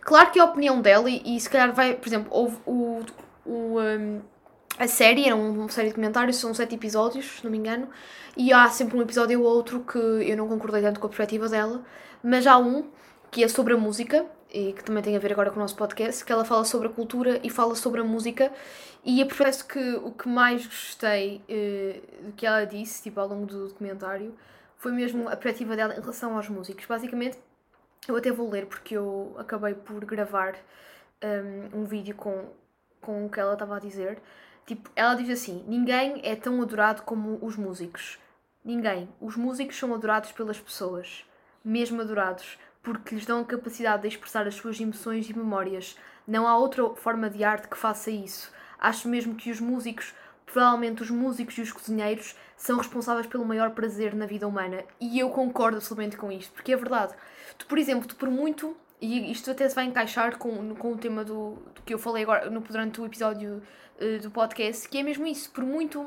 Claro 0.00 0.30
que 0.30 0.38
é 0.38 0.42
a 0.42 0.46
opinião 0.46 0.80
dela 0.80 1.08
e, 1.08 1.36
e 1.36 1.40
se 1.40 1.48
calhar 1.48 1.72
vai, 1.72 1.94
por 1.94 2.08
exemplo, 2.08 2.28
houve 2.30 2.56
o, 2.66 3.00
o 3.46 3.80
um, 3.80 4.20
a 4.78 4.88
série, 4.88 5.26
era 5.26 5.36
uma 5.36 5.68
série 5.68 5.88
de 5.88 5.94
comentários, 5.94 6.36
são 6.36 6.52
sete 6.54 6.74
episódios, 6.74 7.38
se 7.38 7.44
não 7.44 7.50
me 7.50 7.58
engano, 7.58 7.88
e 8.36 8.52
há 8.52 8.68
sempre 8.68 8.96
um 8.96 9.02
episódio 9.02 9.40
ou 9.42 9.46
outro 9.46 9.80
que 9.80 9.98
eu 9.98 10.36
não 10.36 10.48
concordei 10.48 10.82
tanto 10.82 10.98
com 10.98 11.06
a 11.06 11.08
perspectiva 11.08 11.48
dela, 11.48 11.82
mas 12.22 12.46
há 12.46 12.58
um 12.58 12.88
que 13.30 13.42
é 13.42 13.48
sobre 13.48 13.74
a 13.74 13.76
música, 13.76 14.26
e 14.52 14.74
que 14.74 14.84
também 14.84 15.02
tem 15.02 15.16
a 15.16 15.18
ver 15.18 15.32
agora 15.32 15.50
com 15.50 15.56
o 15.56 15.60
nosso 15.60 15.76
podcast, 15.76 16.24
que 16.24 16.30
ela 16.32 16.44
fala 16.44 16.64
sobre 16.64 16.88
a 16.88 16.90
cultura 16.90 17.40
e 17.42 17.48
fala 17.48 17.74
sobre 17.74 18.00
a 18.00 18.04
música, 18.04 18.52
e 19.04 19.20
eu 19.20 19.26
parece 19.26 19.64
que 19.64 19.94
o 19.96 20.12
que 20.12 20.28
mais 20.28 20.66
gostei 20.66 21.42
uh, 21.48 22.26
do 22.26 22.32
que 22.32 22.46
ela 22.46 22.64
disse, 22.64 23.02
tipo, 23.02 23.18
ao 23.18 23.28
longo 23.28 23.46
do 23.46 23.68
documentário, 23.68 24.34
foi 24.76 24.92
mesmo 24.92 25.28
a 25.28 25.36
perspectiva 25.36 25.76
dela 25.76 25.94
em 25.94 26.00
relação 26.00 26.36
aos 26.36 26.48
músicos. 26.48 26.84
Basicamente, 26.86 27.38
eu 28.06 28.16
até 28.16 28.30
vou 28.30 28.50
ler 28.50 28.66
porque 28.66 28.96
eu 28.96 29.34
acabei 29.38 29.74
por 29.74 30.04
gravar 30.04 30.56
um, 31.72 31.80
um 31.80 31.84
vídeo 31.84 32.14
com, 32.16 32.46
com 33.00 33.26
o 33.26 33.30
que 33.30 33.38
ela 33.38 33.52
estava 33.52 33.76
a 33.76 33.78
dizer. 33.78 34.20
Tipo, 34.66 34.90
ela 34.94 35.14
diz 35.14 35.28
assim: 35.30 35.64
ninguém 35.66 36.20
é 36.24 36.36
tão 36.36 36.60
adorado 36.62 37.02
como 37.02 37.38
os 37.42 37.56
músicos. 37.56 38.18
Ninguém. 38.64 39.08
Os 39.20 39.36
músicos 39.36 39.76
são 39.76 39.92
adorados 39.92 40.30
pelas 40.32 40.60
pessoas, 40.60 41.24
mesmo 41.64 42.00
adorados, 42.00 42.58
porque 42.82 43.14
lhes 43.14 43.26
dão 43.26 43.40
a 43.40 43.44
capacidade 43.44 44.02
de 44.02 44.08
expressar 44.08 44.46
as 44.46 44.54
suas 44.54 44.80
emoções 44.80 45.28
e 45.28 45.36
memórias. 45.36 45.96
Não 46.26 46.46
há 46.46 46.56
outra 46.56 46.88
forma 46.90 47.28
de 47.28 47.42
arte 47.42 47.66
que 47.66 47.76
faça 47.76 48.10
isso. 48.10 48.52
Acho 48.78 49.08
mesmo 49.08 49.34
que 49.34 49.50
os 49.50 49.60
músicos, 49.60 50.14
provavelmente 50.46 51.02
os 51.02 51.10
músicos 51.10 51.58
e 51.58 51.62
os 51.62 51.72
cozinheiros, 51.72 52.36
são 52.56 52.78
responsáveis 52.78 53.26
pelo 53.26 53.44
maior 53.44 53.70
prazer 53.70 54.14
na 54.14 54.26
vida 54.26 54.46
humana. 54.46 54.84
E 55.00 55.18
eu 55.18 55.30
concordo 55.30 55.78
absolutamente 55.78 56.16
com 56.16 56.30
isto, 56.30 56.52
porque 56.52 56.72
é 56.72 56.76
verdade. 56.76 57.14
Tu, 57.58 57.66
por 57.66 57.78
exemplo, 57.78 58.06
tu 58.06 58.14
por 58.14 58.30
muito 58.30 58.76
e 59.02 59.32
isto 59.32 59.50
até 59.50 59.68
se 59.68 59.74
vai 59.74 59.84
encaixar 59.84 60.38
com, 60.38 60.76
com 60.76 60.92
o 60.92 60.96
tema 60.96 61.24
do, 61.24 61.56
do 61.74 61.82
que 61.84 61.92
eu 61.92 61.98
falei 61.98 62.22
agora 62.22 62.48
no, 62.48 62.60
durante 62.60 63.00
o 63.00 63.04
episódio 63.04 63.60
uh, 64.00 64.22
do 64.22 64.30
podcast, 64.30 64.88
que 64.88 64.96
é 64.96 65.02
mesmo 65.02 65.26
isso, 65.26 65.50
por 65.50 65.64
muito 65.64 66.06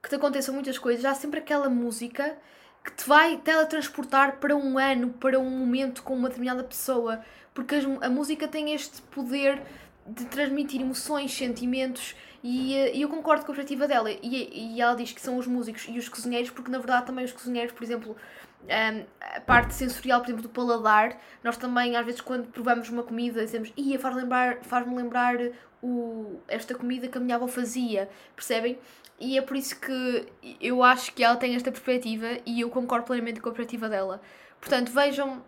que 0.00 0.08
te 0.08 0.14
aconteçam 0.14 0.54
muitas 0.54 0.78
coisas, 0.78 1.04
há 1.04 1.12
sempre 1.12 1.40
aquela 1.40 1.68
música 1.68 2.38
que 2.84 2.92
te 2.92 3.08
vai 3.08 3.36
teletransportar 3.36 4.38
para 4.38 4.54
um 4.54 4.78
ano, 4.78 5.10
para 5.10 5.38
um 5.40 5.50
momento 5.50 6.04
com 6.04 6.14
uma 6.14 6.28
determinada 6.28 6.62
pessoa, 6.62 7.20
porque 7.52 7.76
a, 8.00 8.08
música 8.08 8.46
tem 8.46 8.72
este 8.72 9.02
poder 9.02 9.60
de 10.06 10.24
transmitir 10.26 10.80
emoções, 10.80 11.32
sentimentos, 11.32 12.14
e, 12.42 12.74
eh, 12.74 12.96
e 12.96 13.02
eu 13.02 13.08
concordo 13.08 13.44
com 13.44 13.52
a 13.52 13.54
perspectiva 13.54 13.86
dela. 13.86 14.10
E, 14.10 14.74
e 14.74 14.80
ela 14.80 14.94
diz 14.94 15.12
que 15.12 15.20
são 15.20 15.36
os 15.36 15.46
músicos 15.46 15.86
e 15.88 15.96
os 15.96 16.08
cozinheiros, 16.08 16.50
porque 16.50 16.70
na 16.70 16.78
verdade 16.78 17.06
também 17.06 17.24
os 17.24 17.32
cozinheiros, 17.32 17.72
por 17.72 17.84
exemplo, 17.84 18.16
um, 18.64 19.04
a 19.20 19.40
parte 19.40 19.74
sensorial, 19.74 20.20
por 20.20 20.26
exemplo, 20.26 20.42
do 20.42 20.48
paladar, 20.48 21.18
nós 21.42 21.56
também, 21.56 21.96
às 21.96 22.04
vezes, 22.04 22.20
quando 22.20 22.48
provamos 22.48 22.88
uma 22.88 23.02
comida, 23.02 23.44
dizemos, 23.44 23.72
ia 23.76 23.98
faz 23.98 24.14
lembrar, 24.14 24.58
faz-me 24.62 24.94
lembrar 24.94 25.36
o, 25.82 26.40
esta 26.48 26.74
comida 26.74 27.08
que 27.08 27.18
a 27.18 27.20
minha 27.20 27.36
avó 27.36 27.48
fazia, 27.48 28.08
percebem? 28.34 28.78
E 29.18 29.38
é 29.38 29.42
por 29.42 29.56
isso 29.56 29.78
que 29.78 30.26
eu 30.60 30.82
acho 30.82 31.12
que 31.12 31.22
ela 31.22 31.36
tem 31.36 31.54
esta 31.54 31.70
perspectiva 31.70 32.38
e 32.44 32.60
eu 32.60 32.70
concordo 32.70 33.06
plenamente 33.06 33.40
com 33.40 33.48
a 33.48 33.52
perspectiva 33.52 33.88
dela. 33.88 34.20
Portanto, 34.60 34.90
vejam 34.90 35.42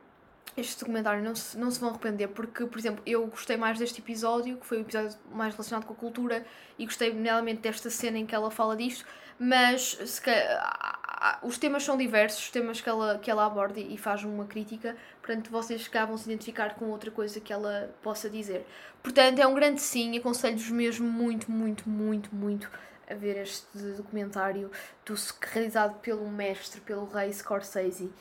este 0.56 0.78
documentário, 0.78 1.22
não 1.22 1.34
se, 1.34 1.58
não 1.58 1.70
se 1.70 1.80
vão 1.80 1.90
arrepender, 1.90 2.28
porque, 2.28 2.66
por 2.66 2.78
exemplo, 2.78 3.02
eu 3.04 3.26
gostei 3.26 3.56
mais 3.56 3.78
deste 3.78 4.00
episódio, 4.00 4.56
que 4.56 4.66
foi 4.66 4.78
o 4.78 4.80
episódio 4.82 5.16
mais 5.32 5.52
relacionado 5.54 5.84
com 5.84 5.92
a 5.92 5.96
cultura, 5.96 6.46
e 6.78 6.84
gostei 6.84 7.10
realmente 7.10 7.60
desta 7.60 7.90
cena 7.90 8.18
em 8.18 8.26
que 8.26 8.34
ela 8.34 8.50
fala 8.50 8.76
disto, 8.76 9.04
mas 9.38 9.98
se, 10.04 10.22
os 11.42 11.56
temas 11.58 11.82
são 11.82 11.96
diversos, 11.96 12.44
os 12.44 12.50
temas 12.50 12.80
que 12.80 12.88
ela, 12.88 13.18
que 13.18 13.30
ela 13.30 13.46
aborda 13.46 13.80
e 13.80 13.96
faz 13.96 14.24
uma 14.24 14.44
crítica, 14.44 14.96
portanto 15.22 15.50
vocês 15.50 15.88
vão 16.06 16.16
se 16.18 16.30
identificar 16.30 16.74
com 16.74 16.86
outra 16.86 17.10
coisa 17.10 17.40
que 17.40 17.52
ela 17.52 17.90
possa 18.02 18.28
dizer. 18.28 18.66
Portanto, 19.02 19.38
é 19.38 19.46
um 19.46 19.54
grande 19.54 19.80
sim, 19.80 20.16
aconselho-vos 20.18 20.70
mesmo 20.70 21.06
muito, 21.06 21.50
muito, 21.50 21.88
muito, 21.88 22.34
muito 22.34 22.70
a 23.08 23.14
ver 23.14 23.36
este 23.38 23.78
documentário 23.96 24.70
do, 25.04 25.14
realizado 25.52 25.98
pelo 26.00 26.28
mestre, 26.28 26.80
pelo 26.80 27.06
rei 27.06 27.32
Scorsese 27.32 28.12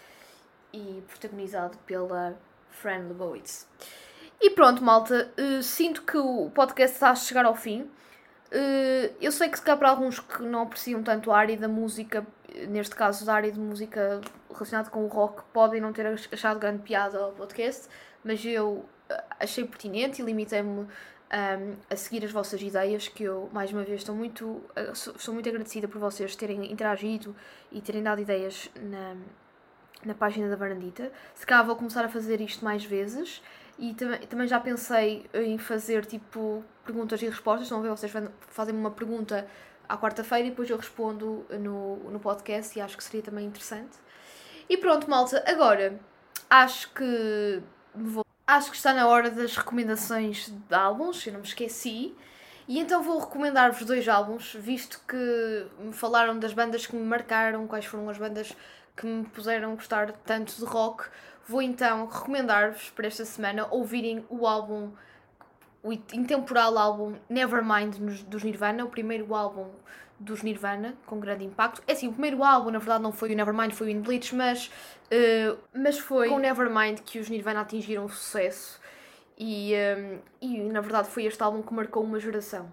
e 0.74 1.04
protagonizado 1.08 1.78
pela 1.86 2.38
Fran 2.70 3.08
Lebowitz. 3.08 3.68
E 4.42 4.50
pronto, 4.50 4.84
malta, 4.84 5.32
uh, 5.38 5.64
sinto 5.64 6.02
que 6.02 6.18
o 6.18 6.50
podcast 6.50 6.96
está 6.96 7.12
a 7.12 7.16
chegar 7.16 7.46
ao 7.46 7.56
fim. 7.56 7.90
Uh, 8.54 9.12
eu 9.20 9.32
sei 9.32 9.50
que 9.50 9.58
se 9.58 9.64
calhar 9.64 9.80
para 9.80 9.90
alguns 9.90 10.20
que 10.20 10.44
não 10.44 10.62
apreciam 10.62 11.02
tanto 11.02 11.32
a 11.32 11.38
área 11.38 11.58
da 11.58 11.68
música, 11.68 12.26
neste 12.70 12.96
caso 12.96 13.26
da 13.26 13.34
área 13.34 13.52
de 13.52 13.60
música 13.60 14.22
relacionada 14.48 14.92
com 14.92 15.04
o 15.04 15.08
rock, 15.08 15.42
podem 15.52 15.82
não 15.82 15.92
ter 15.92 16.06
achado 16.32 16.60
grande 16.60 16.84
piada 16.84 17.18
ao 17.18 17.32
podcast, 17.32 17.88
mas 18.24 18.46
eu 18.46 18.86
eh, 19.10 19.24
achei 19.40 19.66
pertinente 19.66 20.22
e 20.22 20.26
limitei-me 20.26 20.70
um, 20.70 20.88
ehm, 21.32 21.74
a 21.90 21.96
seguir 21.96 22.24
as 22.24 22.32
vossas 22.32 22.62
ideias, 22.62 23.08
que 23.08 23.24
eu, 23.24 23.50
mais 23.52 23.74
uma 23.74 23.84
vez, 23.84 24.02
estou 24.02 24.14
muito, 24.14 24.62
estou 24.94 25.34
muito 25.34 25.50
agradecida 25.50 25.88
por 25.88 25.98
vocês 25.98 26.36
terem 26.36 26.72
interagido 26.72 27.36
e 27.72 27.82
terem 27.82 28.04
dado 28.04 28.22
ideias 28.22 28.70
na, 28.80 29.16
na 30.06 30.14
página 30.14 30.48
da 30.48 30.56
Varandita. 30.56 31.12
Se 31.34 31.44
calhar 31.44 31.66
vou 31.66 31.76
começar 31.76 32.06
a 32.06 32.10
fazer 32.10 32.40
isto 32.40 32.64
mais 32.64 32.86
vezes 32.86 33.42
e 33.78 33.94
também, 33.94 34.20
também 34.22 34.48
já 34.48 34.60
pensei 34.60 35.26
em 35.34 35.58
fazer 35.58 36.06
tipo 36.06 36.64
perguntas 36.86 37.22
e 37.22 37.26
respostas. 37.28 37.64
Estão 37.64 37.80
a 37.80 37.82
ver? 37.82 37.90
Vocês 37.90 38.12
fazem 38.50 38.76
uma 38.76 38.92
pergunta 38.92 39.48
à 39.88 39.98
quarta-feira 39.98 40.48
e 40.48 40.50
depois 40.50 40.70
eu 40.70 40.78
respondo 40.78 41.46
no, 41.50 41.98
no 42.12 42.20
podcast 42.20 42.78
e 42.78 42.82
acho 42.82 42.98
que 42.98 43.04
seria 43.04 43.22
também 43.22 43.46
interessante. 43.46 43.98
E 44.70 44.78
pronto, 44.78 45.10
malta, 45.10 45.44
agora 45.46 46.00
acho 46.50 46.94
que 46.94 47.62
vou, 47.94 48.26
acho 48.46 48.72
que 48.72 48.78
está 48.78 48.94
na 48.94 49.08
hora 49.08 49.30
das 49.30 49.58
recomendações 49.58 50.50
de 50.50 50.76
álbuns, 50.76 51.26
eu 51.26 51.34
não 51.34 51.42
me 51.42 51.48
esqueci. 51.48 52.16
E 52.68 52.80
então 52.80 53.04
vou 53.04 53.20
recomendar-vos 53.20 53.84
dois 53.84 54.08
álbuns, 54.08 54.56
visto 54.58 55.02
que 55.06 55.68
me 55.80 55.92
falaram 55.92 56.40
das 56.40 56.54
bandas 56.54 56.86
que 56.86 56.96
me 56.96 57.04
marcaram, 57.04 57.68
quais 57.68 57.86
foram 57.86 58.10
as 58.10 58.18
bandas 58.18 58.56
que 58.96 59.06
me 59.06 59.26
puseram 59.26 59.76
gostar 59.76 60.12
tanto 60.26 60.56
de 60.56 60.64
rock. 60.64 61.06
Vou 61.48 61.62
então 61.62 62.06
recomendar-vos 62.06 62.90
para 62.92 63.08
esta 63.08 63.26
semana 63.26 63.68
ouvirem 63.70 64.26
o 64.30 64.48
álbum, 64.48 64.92
o 65.84 65.92
intemporal 65.92 66.78
álbum 66.78 67.16
Nevermind 67.30 67.98
dos 68.28 68.44
Nirvana, 68.44 68.86
o 68.86 68.90
primeiro 68.90 69.36
álbum 69.36 69.70
dos 70.18 70.42
Nirvana, 70.42 70.96
com 71.06 71.20
grande 71.20 71.44
impacto. 71.44 71.84
É 71.86 71.92
assim, 71.92 72.08
o 72.08 72.12
primeiro 72.12 72.44
álbum, 72.44 72.72
na 72.72 72.80
verdade, 72.80 73.04
não 73.04 73.12
foi 73.12 73.34
o 73.34 73.36
Nevermind, 73.36 73.74
foi 73.74 73.88
o 73.88 73.90
In 73.90 74.02
Bleach, 74.02 74.34
mas, 74.34 74.68
uh, 74.68 75.58
mas 75.74 76.00
foi 76.00 76.30
com 76.30 76.36
o 76.36 76.40
Nevermind 76.40 77.00
que 77.02 77.20
os 77.20 77.30
Nirvana 77.30 77.62
atingiram 77.62 78.06
o 78.06 78.10
sucesso. 78.10 78.82
E, 79.38 79.74
um, 79.74 79.76
eh, 79.76 80.20
e 80.42 80.60
na 80.60 80.80
verdade 80.80 81.10
foi 81.10 81.26
este 81.26 81.42
álbum 81.42 81.64
que 81.64 81.74
marcou 81.74 82.04
uma 82.04 82.20
geração. 82.20 82.72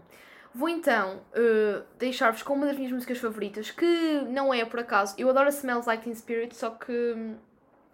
Vou 0.55 0.69
então 0.69 1.17
uh, 1.17 1.83
deixar-vos 1.99 2.43
com 2.43 2.55
uma 2.55 2.67
das 2.67 2.77
minhas 2.77 2.93
músicas 2.93 3.19
favoritas, 3.19 3.71
que 3.71 4.21
não 4.29 4.53
é 4.53 4.65
por 4.65 4.81
acaso. 4.81 5.15
Eu 5.17 5.31
adoro 5.31 5.47
a 5.47 5.51
Smells 5.51 5.89
Like 5.89 6.05
Teen 6.05 6.15
Spirit, 6.15 6.55
só 6.55 6.71
que 6.71 7.35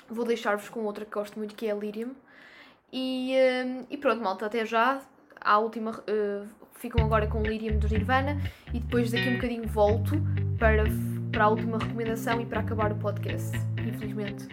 vou 0.09 0.25
deixar-vos 0.25 0.69
com 0.69 0.81
outra 0.85 1.05
que 1.05 1.13
gosto 1.13 1.39
muito, 1.39 1.55
que 1.55 1.67
é 1.67 1.75
Lyrium. 1.75 2.13
E, 2.93 3.35
uh, 3.35 3.87
e 3.91 3.97
pronto, 3.97 4.23
malta, 4.23 4.47
até 4.47 4.65
já. 4.65 5.01
A 5.41 5.59
última, 5.59 5.91
uh, 5.91 6.47
ficam 6.79 7.05
agora 7.05 7.27
com 7.27 7.43
Lyrium 7.43 7.79
do 7.79 7.89
Nirvana 7.89 8.41
e 8.73 8.81
depois 8.81 9.11
daqui 9.11 9.29
um 9.29 9.35
bocadinho 9.35 9.67
volto 9.69 10.15
para, 10.59 10.85
para 11.33 11.45
a 11.45 11.49
última 11.49 11.79
recomendação 11.79 12.41
e 12.41 12.47
para 12.47 12.61
acabar 12.61 12.93
o 12.93 12.97
podcast. 12.97 13.57
Infelizmente, 13.79 14.49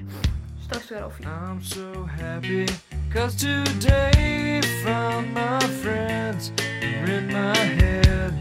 está 0.60 0.78
a 0.78 0.82
chegar 0.82 1.04
ao 1.04 1.12
fim. 1.12 1.24
I'm 1.24 1.62
so 1.62 2.06
happy 2.06 2.66
cause 3.12 3.36
today 3.36 4.62
found 4.84 5.34
my 5.34 5.60
friends 5.82 6.52
in 6.82 7.28
my 7.28 7.58
head. 7.58 8.34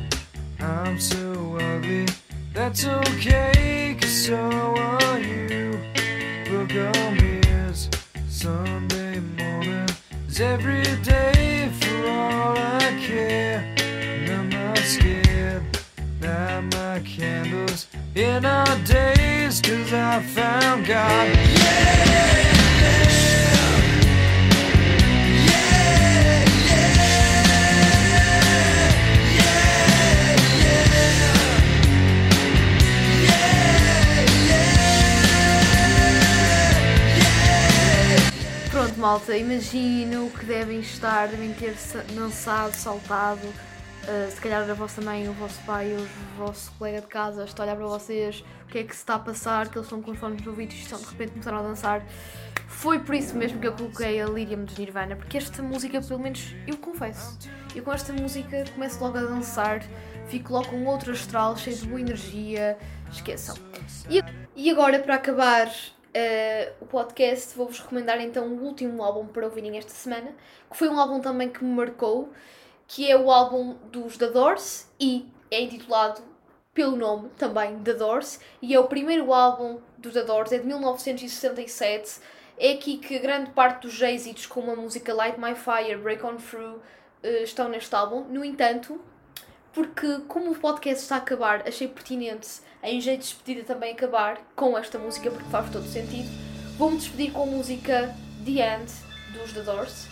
I'm 0.60 0.98
so 0.98 1.58
ugly, 1.58 2.06
that's 2.54 2.86
okay, 2.86 3.96
cause 4.00 4.26
so 4.26 4.71
in 18.36 18.44
our 18.46 18.78
days, 18.84 19.60
cause 19.60 19.92
I 19.92 20.22
found 20.22 20.86
God. 20.86 21.28
Yeah! 21.28 22.02
malta, 39.02 39.36
imagino 39.36 40.30
que 40.30 40.46
devem 40.46 40.78
estar, 40.78 41.26
devem 41.26 41.52
ter 41.52 41.74
dançado, 42.14 42.76
saltado. 42.76 43.52
Uh, 44.02 44.28
se 44.32 44.40
calhar 44.40 44.68
a 44.68 44.74
vossa 44.74 45.00
mãe, 45.00 45.28
o 45.28 45.32
vosso 45.32 45.60
pai, 45.62 45.94
o 45.94 46.36
vosso 46.36 46.72
colega 46.72 47.00
de 47.00 47.06
casa 47.06 47.44
está 47.44 47.62
a 47.62 47.66
olhar 47.66 47.76
para 47.76 47.86
vocês, 47.86 48.44
o 48.64 48.66
que 48.66 48.78
é 48.78 48.82
que 48.82 48.92
se 48.92 49.00
está 49.00 49.14
a 49.14 49.18
passar, 49.18 49.68
que 49.68 49.78
eles 49.78 49.86
estão 49.86 50.02
com 50.02 50.10
os 50.10 50.18
fones 50.18 50.42
no 50.42 50.50
ouvido 50.50 50.72
e 50.72 50.76
estão, 50.76 50.98
de 50.98 51.06
repente 51.06 51.30
começaram 51.30 51.58
a 51.58 51.62
dançar. 51.62 52.04
Foi 52.66 52.98
por 52.98 53.14
isso 53.14 53.36
mesmo 53.36 53.60
que 53.60 53.66
eu 53.68 53.72
coloquei 53.72 54.20
a 54.20 54.26
Lyrium 54.26 54.64
de 54.64 54.76
Nirvana, 54.76 55.14
porque 55.14 55.38
esta 55.38 55.62
música, 55.62 56.00
pelo 56.00 56.18
menos, 56.18 56.52
eu 56.66 56.76
confesso, 56.78 57.38
eu 57.76 57.84
com 57.84 57.92
esta 57.92 58.12
música 58.12 58.64
começo 58.74 58.98
logo 59.00 59.18
a 59.18 59.22
dançar, 59.22 59.84
fico 60.26 60.52
logo 60.52 60.70
com 60.70 60.84
outro 60.86 61.12
astral, 61.12 61.56
cheio 61.56 61.76
de 61.76 61.86
boa 61.86 62.00
energia, 62.00 62.76
esqueçam. 63.12 63.54
E, 64.10 64.20
e 64.56 64.68
agora, 64.68 64.98
para 64.98 65.14
acabar 65.14 65.68
uh, 65.68 66.72
o 66.80 66.86
podcast, 66.86 67.56
vou-vos 67.56 67.78
recomendar 67.78 68.20
então 68.20 68.48
o 68.48 68.64
último 68.64 69.00
álbum 69.02 69.26
para 69.26 69.44
ouvirem 69.44 69.78
esta 69.78 69.92
semana, 69.92 70.32
que 70.68 70.76
foi 70.76 70.88
um 70.88 70.98
álbum 70.98 71.20
também 71.20 71.48
que 71.48 71.62
me 71.62 71.72
marcou, 71.72 72.32
que 72.92 73.10
é 73.10 73.16
o 73.16 73.30
álbum 73.30 73.74
dos 73.90 74.18
The 74.18 74.28
Doors 74.28 74.86
e 75.00 75.26
é 75.50 75.62
intitulado 75.62 76.20
pelo 76.74 76.94
nome 76.94 77.30
também 77.38 77.78
The 77.78 77.94
Doors 77.94 78.38
e 78.60 78.74
é 78.74 78.78
o 78.78 78.84
primeiro 78.84 79.32
álbum 79.32 79.80
dos 79.96 80.12
The 80.12 80.24
Doors, 80.24 80.52
é 80.52 80.58
de 80.58 80.66
1967. 80.66 82.20
É 82.58 82.72
aqui 82.72 82.98
que 82.98 83.18
grande 83.18 83.50
parte 83.52 83.86
dos 83.86 83.98
êxitos, 84.02 84.44
como 84.44 84.70
a 84.72 84.76
música 84.76 85.14
Light 85.14 85.40
My 85.40 85.54
Fire, 85.54 85.96
Break 85.96 86.22
On 86.22 86.36
Through, 86.36 86.76
uh, 86.76 87.42
estão 87.42 87.66
neste 87.66 87.94
álbum. 87.94 88.24
No 88.24 88.44
entanto, 88.44 89.00
porque 89.72 90.18
como 90.28 90.50
o 90.50 90.54
podcast 90.54 91.02
está 91.02 91.14
a 91.14 91.18
acabar, 91.18 91.66
achei 91.66 91.88
pertinente 91.88 92.60
em 92.82 93.00
jeito 93.00 93.20
de 93.20 93.28
despedida 93.28 93.64
também 93.64 93.94
acabar 93.94 94.38
com 94.54 94.76
esta 94.76 94.98
música 94.98 95.30
porque 95.30 95.48
faz 95.48 95.70
todo 95.70 95.86
sentido. 95.86 96.28
Vou-me 96.76 96.98
despedir 96.98 97.32
com 97.32 97.44
a 97.44 97.46
música 97.46 98.14
The 98.44 98.50
End 98.50 98.92
dos 99.32 99.54
The 99.54 99.62
Doors. 99.62 100.11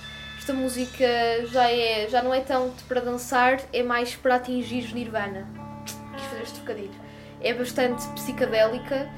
Esta 0.51 0.55
música 0.55 1.07
já, 1.47 1.71
é, 1.71 2.09
já 2.09 2.23
não 2.23 2.35
é 2.35 2.41
tanto 2.41 2.83
para 2.85 3.01
dançar, 3.01 3.61
é 3.73 3.85
mais 3.85 4.17
para 4.17 4.35
atingir 4.35 4.93
Nirvana. 4.93 5.47
Quis 5.85 6.25
fazer 6.25 6.43
este 6.43 6.55
trocadilho. 6.57 7.01
É 7.41 7.55
bastante 7.55 8.05
psicadélica 8.15 9.09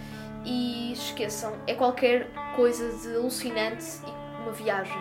e 0.45 0.93
esqueçam, 0.93 1.55
é 1.67 1.75
qualquer 1.75 2.29
coisa 2.55 2.87
de 2.99 3.17
alucinante 3.17 3.85
e 4.07 4.43
uma 4.43 4.53
viagem. 4.53 4.99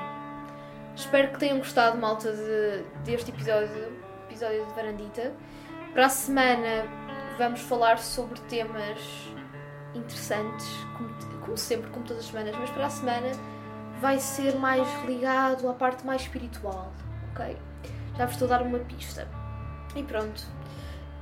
Espero 0.96 1.34
que 1.34 1.39
tenham 1.39 1.58
gostado, 1.58 1.98
malta, 1.98 2.32
de, 2.32 2.84
deste 3.04 3.32
episódio, 3.32 3.91
episódio 4.30 4.65
de 4.65 4.74
Varandita. 4.74 5.34
Para 5.91 6.06
a 6.06 6.10
semana 6.10 6.86
vamos 7.38 7.60
falar 7.60 8.00
sobre 8.00 8.39
temas 8.41 9.02
interessantes, 9.94 10.65
como, 10.98 11.41
como 11.41 11.58
sempre, 11.58 11.89
como 11.89 12.06
todas 12.06 12.24
as 12.24 12.30
semanas, 12.30 12.56
mas 12.58 12.70
para 12.70 12.86
a 12.86 12.89
semana 12.89 13.32
vai 14.02 14.20
ser 14.20 14.56
mais 14.56 14.88
ligado 15.06 15.70
à 15.70 15.74
parte 15.74 16.06
mais 16.06 16.24
espiritual, 16.24 16.92
ok? 17.32 17.56
Já 18.18 18.26
vos 18.26 18.34
estou 18.34 18.48
a 18.48 18.58
dar 18.58 18.62
uma 18.64 18.80
pista. 18.80 19.28
E 19.96 20.04
pronto. 20.04 20.44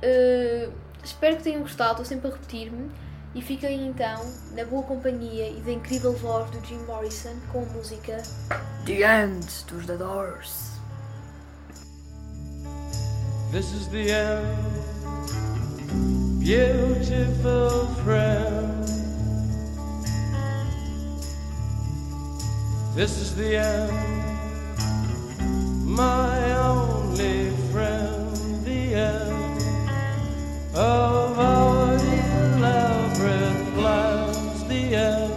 Uh, 0.02 0.72
espero 1.04 1.36
que 1.36 1.42
tenham 1.42 1.60
gostado, 1.60 2.02
estou 2.02 2.06
sempre 2.06 2.28
a 2.28 2.32
repetir-me. 2.32 2.90
E 3.32 3.40
fiquem 3.40 3.86
então 3.86 4.18
na 4.56 4.64
boa 4.64 4.82
companhia 4.82 5.48
e 5.50 5.60
da 5.60 5.70
incrível 5.70 6.12
voz 6.14 6.50
do 6.50 6.66
Jim 6.66 6.78
Morrison 6.78 7.36
com 7.52 7.60
a 7.60 7.66
música 7.66 8.20
The 8.84 9.22
End 9.22 9.46
dos 9.68 9.86
The 9.86 9.96
Doors. 9.96 10.70
This 13.52 13.72
is 13.72 13.86
the 13.88 14.10
end, 14.10 14.80
beautiful 16.40 17.69
This 23.00 23.16
is 23.18 23.34
the 23.34 23.56
end, 23.56 23.92
my 25.86 26.52
only 26.52 27.48
friend, 27.72 28.36
the 28.62 28.94
end 28.94 29.62
of 30.74 31.38
our 31.38 31.94
elaborate 31.94 33.74
plans, 33.74 34.68
the 34.68 34.96
end 34.96 35.32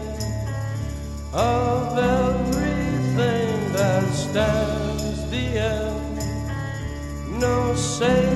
of 1.34 1.98
everything 1.98 3.72
that 3.72 4.14
stands, 4.14 5.32
the 5.32 5.46
end, 5.58 6.20
no 7.40 7.74
safety. 7.76 8.33